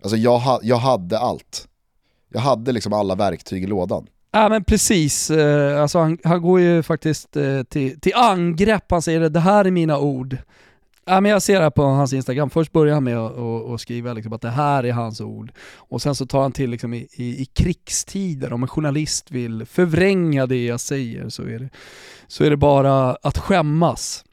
[0.03, 1.67] Alltså jag, ha, jag hade allt.
[2.29, 4.07] Jag hade liksom alla verktyg i lådan.
[4.35, 9.01] Ja men precis, eh, alltså han, han går ju faktiskt eh, till, till angrepp, han
[9.01, 10.37] säger det här är mina ord.
[11.05, 13.81] Ja, men jag ser det här på hans Instagram, först börjar han med att, att
[13.81, 15.51] skriva liksom att det här är hans ord.
[15.75, 19.65] Och sen så tar han till liksom i, i, i, krigstider, om en journalist vill
[19.65, 21.69] förvränga det jag säger så är det,
[22.27, 24.25] så är det bara att skämmas.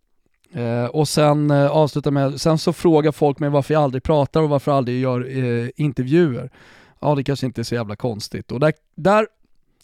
[0.53, 4.43] Eh, och sen eh, avslutar med, sen så frågar folk mig varför jag aldrig pratar
[4.43, 6.51] och varför jag aldrig gör eh, intervjuer.
[7.01, 8.53] Ja det kanske inte är så jävla konstigt.
[8.53, 9.27] Och där, där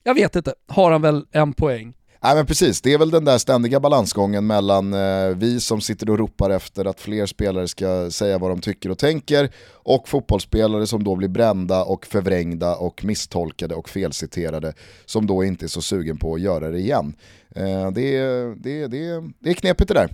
[0.07, 1.95] jag vet inte, har han väl en poäng.
[2.23, 6.11] Nej men precis, det är väl den där ständiga balansgången mellan eh, vi som sitter
[6.11, 10.87] och ropar efter att fler spelare ska säga vad de tycker och tänker och fotbollsspelare
[10.87, 14.75] som då blir brända och förvrängda och misstolkade och felciterade
[15.07, 17.15] som då inte är så sugen på att göra det igen.
[17.55, 18.21] Eh, det,
[18.57, 20.11] det, det, det är knepigt det där.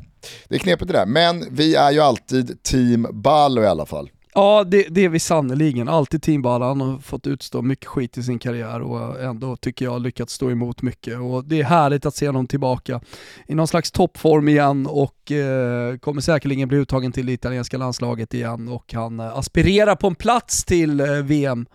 [0.49, 4.11] Det är knepigt det där, men vi är ju alltid team Ballo i alla fall.
[4.35, 5.89] Ja, det, det är vi sannerligen.
[5.89, 10.03] Alltid Team Han har fått utstå mycket skit i sin karriär och ändå tycker jag
[10.03, 11.19] lyckats stå emot mycket.
[11.19, 13.01] Och det är härligt att se honom tillbaka
[13.47, 18.35] i någon slags toppform igen och eh, kommer säkerligen bli uttagen till det italienska landslaget
[18.35, 21.67] igen och han eh, aspirerar på en plats till eh, VM.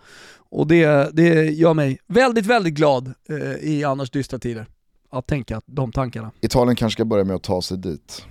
[0.50, 4.66] Och det, det gör mig väldigt, väldigt glad eh, i annars dystra tider
[5.10, 6.30] att tänka de tankarna.
[6.40, 8.26] Italien kanske ska börja med att ta sig dit.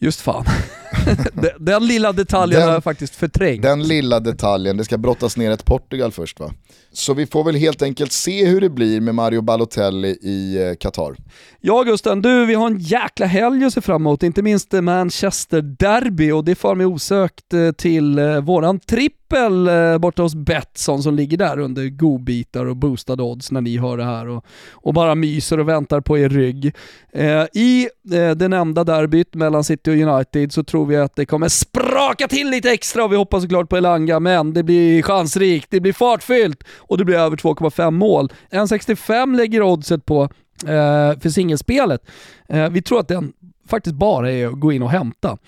[0.00, 0.44] Just fan.
[1.32, 3.62] den, den, lilla detaljen den, har jag faktiskt förträngt.
[3.62, 6.50] Den lilla detaljen, det ska brottas ner ett Portugal först va?
[6.92, 10.74] Så vi får väl helt enkelt se hur det blir med Mario Balotelli i eh,
[10.74, 11.16] Qatar.
[11.60, 15.62] Ja Gusten, du vi har en jäkla helg att se fram emot, inte minst Manchester
[15.62, 18.80] Derby och det får mig osökt eh, till eh, våran
[19.28, 23.78] trippel eh, borta hos Betsson som ligger där under godbitar och boostade odds när ni
[23.78, 26.74] hör det här och, och bara myser och väntar på er rygg.
[27.12, 31.26] Eh, I eh, det nämnda derbyt mellan City och United så tror vi att det
[31.26, 35.66] kommer spraka till lite extra och vi hoppas såklart på Elanga, men det blir chansrikt,
[35.70, 38.32] det blir fartfyllt och det blir över 2,5 mål.
[38.50, 40.22] 1,65 lägger oddset på
[40.62, 42.00] eh, för singelspelet.
[42.48, 43.32] Eh, vi tror att den
[43.68, 45.38] faktiskt bara är att gå in och hämta.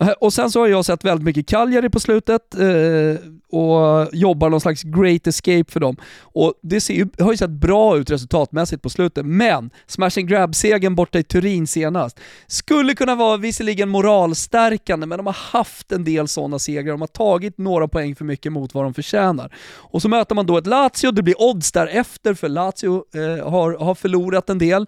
[0.00, 3.20] Eh, och sen så har jag sett väldigt mycket Cagliari på slutet eh,
[3.50, 5.96] och jobbar någon slags great escape för dem.
[6.20, 10.28] Och det ser ju, har ju sett bra ut resultatmässigt på slutet, men smash and
[10.28, 16.04] grab-segern borta i Turin senast skulle kunna vara visserligen moralstärkande, men de har haft en
[16.04, 16.92] del sådana segrar.
[16.92, 19.54] De har tagit några poäng för mycket mot vad de förtjänar.
[19.74, 23.78] Och så möter man då ett Lazio, det blir odds därefter för Lazio eh, har,
[23.78, 24.86] har förlorat en del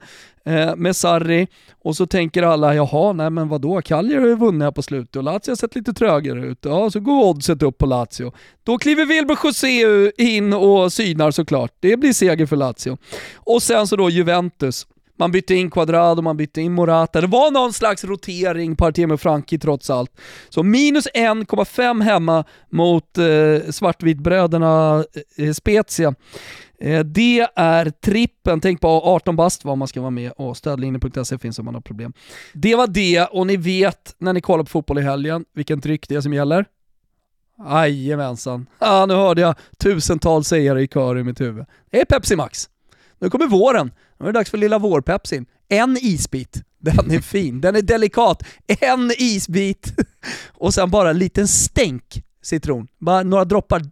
[0.49, 1.49] eh, med Sarri
[1.85, 5.17] och så tänker alla, jaha, nej men vadå, Cagliari har ju vunnit här på slutet
[5.17, 6.59] och Lazio har sett lite trögare ut.
[6.63, 8.33] Ja, så går oddset upp på Lazio.
[8.63, 11.73] Då kliver Wilbur José in och synar såklart.
[11.81, 12.99] Det blir seger för Lazio.
[13.37, 14.87] Och sen så då Juventus.
[15.19, 17.21] Man bytte in Quadrado, man bytte in Morata.
[17.21, 20.11] Det var någon slags rotering på Artemio Franki trots allt.
[20.49, 25.05] Så minus 1,5 hemma mot eh, svartvitbröderna
[25.37, 26.15] eh, Spezia.
[26.81, 31.39] Eh, det är trippen, tänk på 18 bast vad man ska vara med och stödlinjen.se
[31.39, 32.13] finns om man har problem.
[32.53, 36.09] Det var det och ni vet när ni kollar på fotboll i helgen vilken tryck
[36.09, 36.65] det är som gäller.
[37.71, 38.67] Jajamensan.
[38.79, 41.65] Ah, nu hörde jag tusentals sägare i kör i mitt huvud.
[41.91, 42.69] Det är Pepsi Max.
[43.19, 43.91] Nu kommer våren.
[44.19, 45.47] Nu är det dags för lilla vårpepsin.
[45.69, 46.63] En isbit.
[46.79, 48.43] Den är fin, den är delikat.
[48.67, 49.95] En isbit
[50.49, 52.89] och sen bara en liten stänk citron.
[52.99, 53.83] Bara några droppar.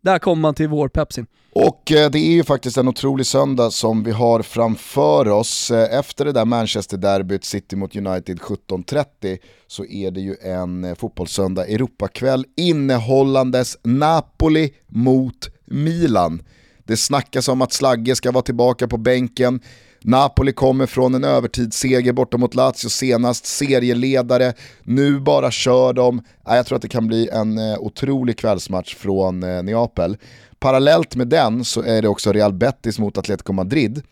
[0.00, 1.26] Där kommer man till vårpepsin.
[1.52, 5.70] Och eh, det är ju faktiskt en otrolig söndag som vi har framför oss.
[5.70, 10.94] Eh, efter det där Manchester-derbyt, City mot United 17.30, så är det ju en eh,
[10.94, 16.42] fotbollssöndag Europakväll innehållandes Napoli mot Milan.
[16.84, 19.60] Det snackas om att Slagge ska vara tillbaka på bänken.
[20.02, 26.22] Napoli kommer från en övertidsseger borta mot Lazio senast, serieledare, nu bara kör de.
[26.44, 30.16] Jag tror att det kan bli en otrolig kvällsmatch från Neapel.
[30.60, 34.02] Parallellt med den så är det också Real Betis mot Atletico Madrid.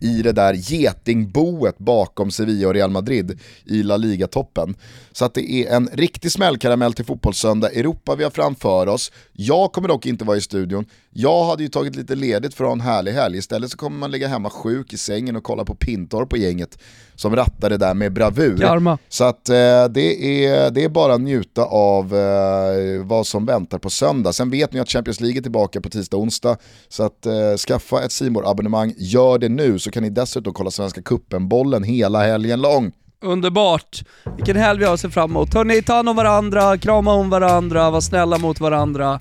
[0.00, 4.76] i det där getingboet bakom Sevilla och Real Madrid i La Liga-toppen.
[5.12, 9.12] Så att det är en riktig smällkaramell till fotbollssöndag, Europa vi har framför oss.
[9.32, 10.86] Jag kommer dock inte vara i studion,
[11.20, 13.98] jag hade ju tagit lite ledigt för att ha en härlig helg, istället så kommer
[13.98, 16.78] man ligga hemma sjuk i sängen och kolla på Pintorp på gänget
[17.14, 18.58] som rattar det där med bravur.
[18.58, 18.98] Karma.
[19.08, 19.54] Så att eh,
[19.90, 24.32] det, är, det är bara att njuta av eh, vad som väntar på söndag.
[24.32, 26.56] Sen vet ni att Champions League är tillbaka på tisdag och onsdag,
[26.88, 30.70] så att eh, skaffa ett simor abonnemang gör det nu så kan ni dessutom kolla
[30.70, 32.92] Svenska Cupen-bollen hela helgen lång.
[33.20, 34.02] Underbart!
[34.36, 35.54] Vilken helg vi har att se fram emot.
[35.54, 39.18] Hörni, ta hand om varandra, krama om varandra, var snälla mot varandra.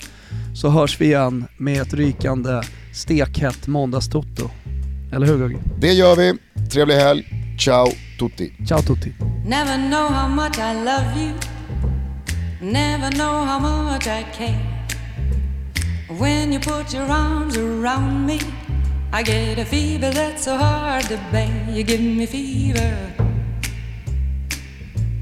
[0.55, 2.61] Så hörs vi igen med ett rykande
[2.93, 4.49] stekhett måndagstoto.
[5.13, 5.57] Eller hur Gugge?
[5.79, 6.33] Det gör vi.
[6.71, 7.25] Trevlig helg.
[7.59, 7.87] Ciao
[8.19, 8.53] tutti.
[8.67, 9.13] Ciao tutti.
[9.45, 11.33] Never know how much I love you.
[12.71, 14.77] Never know how much I care.
[16.19, 18.39] When you put your arms around me,
[19.13, 21.67] I get a fever that's so hard to bear.
[21.69, 23.26] You give me fever.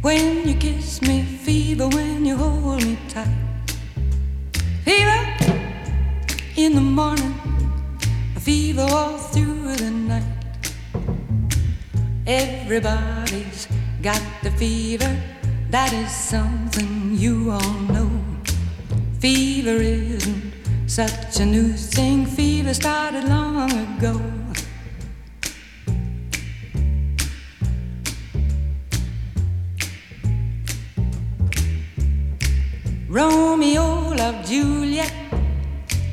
[0.00, 3.26] When you kiss me, fever when you hold me tight.
[4.84, 5.26] Fever
[6.56, 7.34] in the morning,
[8.36, 10.22] fever all through the night.
[12.26, 13.66] Everybody's
[14.00, 15.20] got the fever,
[15.70, 18.10] that is something you all know.
[19.18, 20.52] Fever isn't
[20.86, 24.37] such a new thing, fever started long ago.
[33.18, 35.12] Romeo loved Juliet,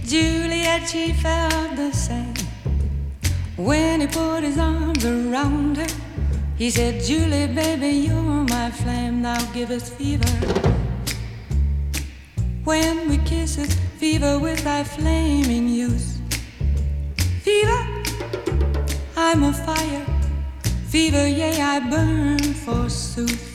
[0.07, 2.33] Juliet, she felt the same.
[3.57, 5.87] When he put his arms around her,
[6.57, 10.35] he said, Julie, baby, you're my flame, thou givest fever.
[12.63, 16.19] When we kiss it, fever with thy flaming youth.
[17.43, 17.81] Fever,
[19.15, 20.05] I'm a fire.
[20.87, 23.54] Fever, yea, I burn forsooth.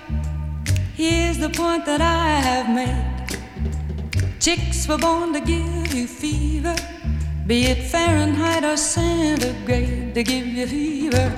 [1.01, 3.39] Here's the point that I have made.
[4.39, 6.75] Chicks were born to give you fever,
[7.47, 11.29] be it Fahrenheit or centigrade, they give you fever.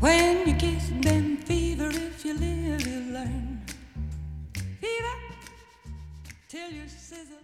[0.00, 3.60] When you kiss them, fever, if you live, you learn.
[4.80, 5.16] Fever,
[6.48, 7.43] till you scissor.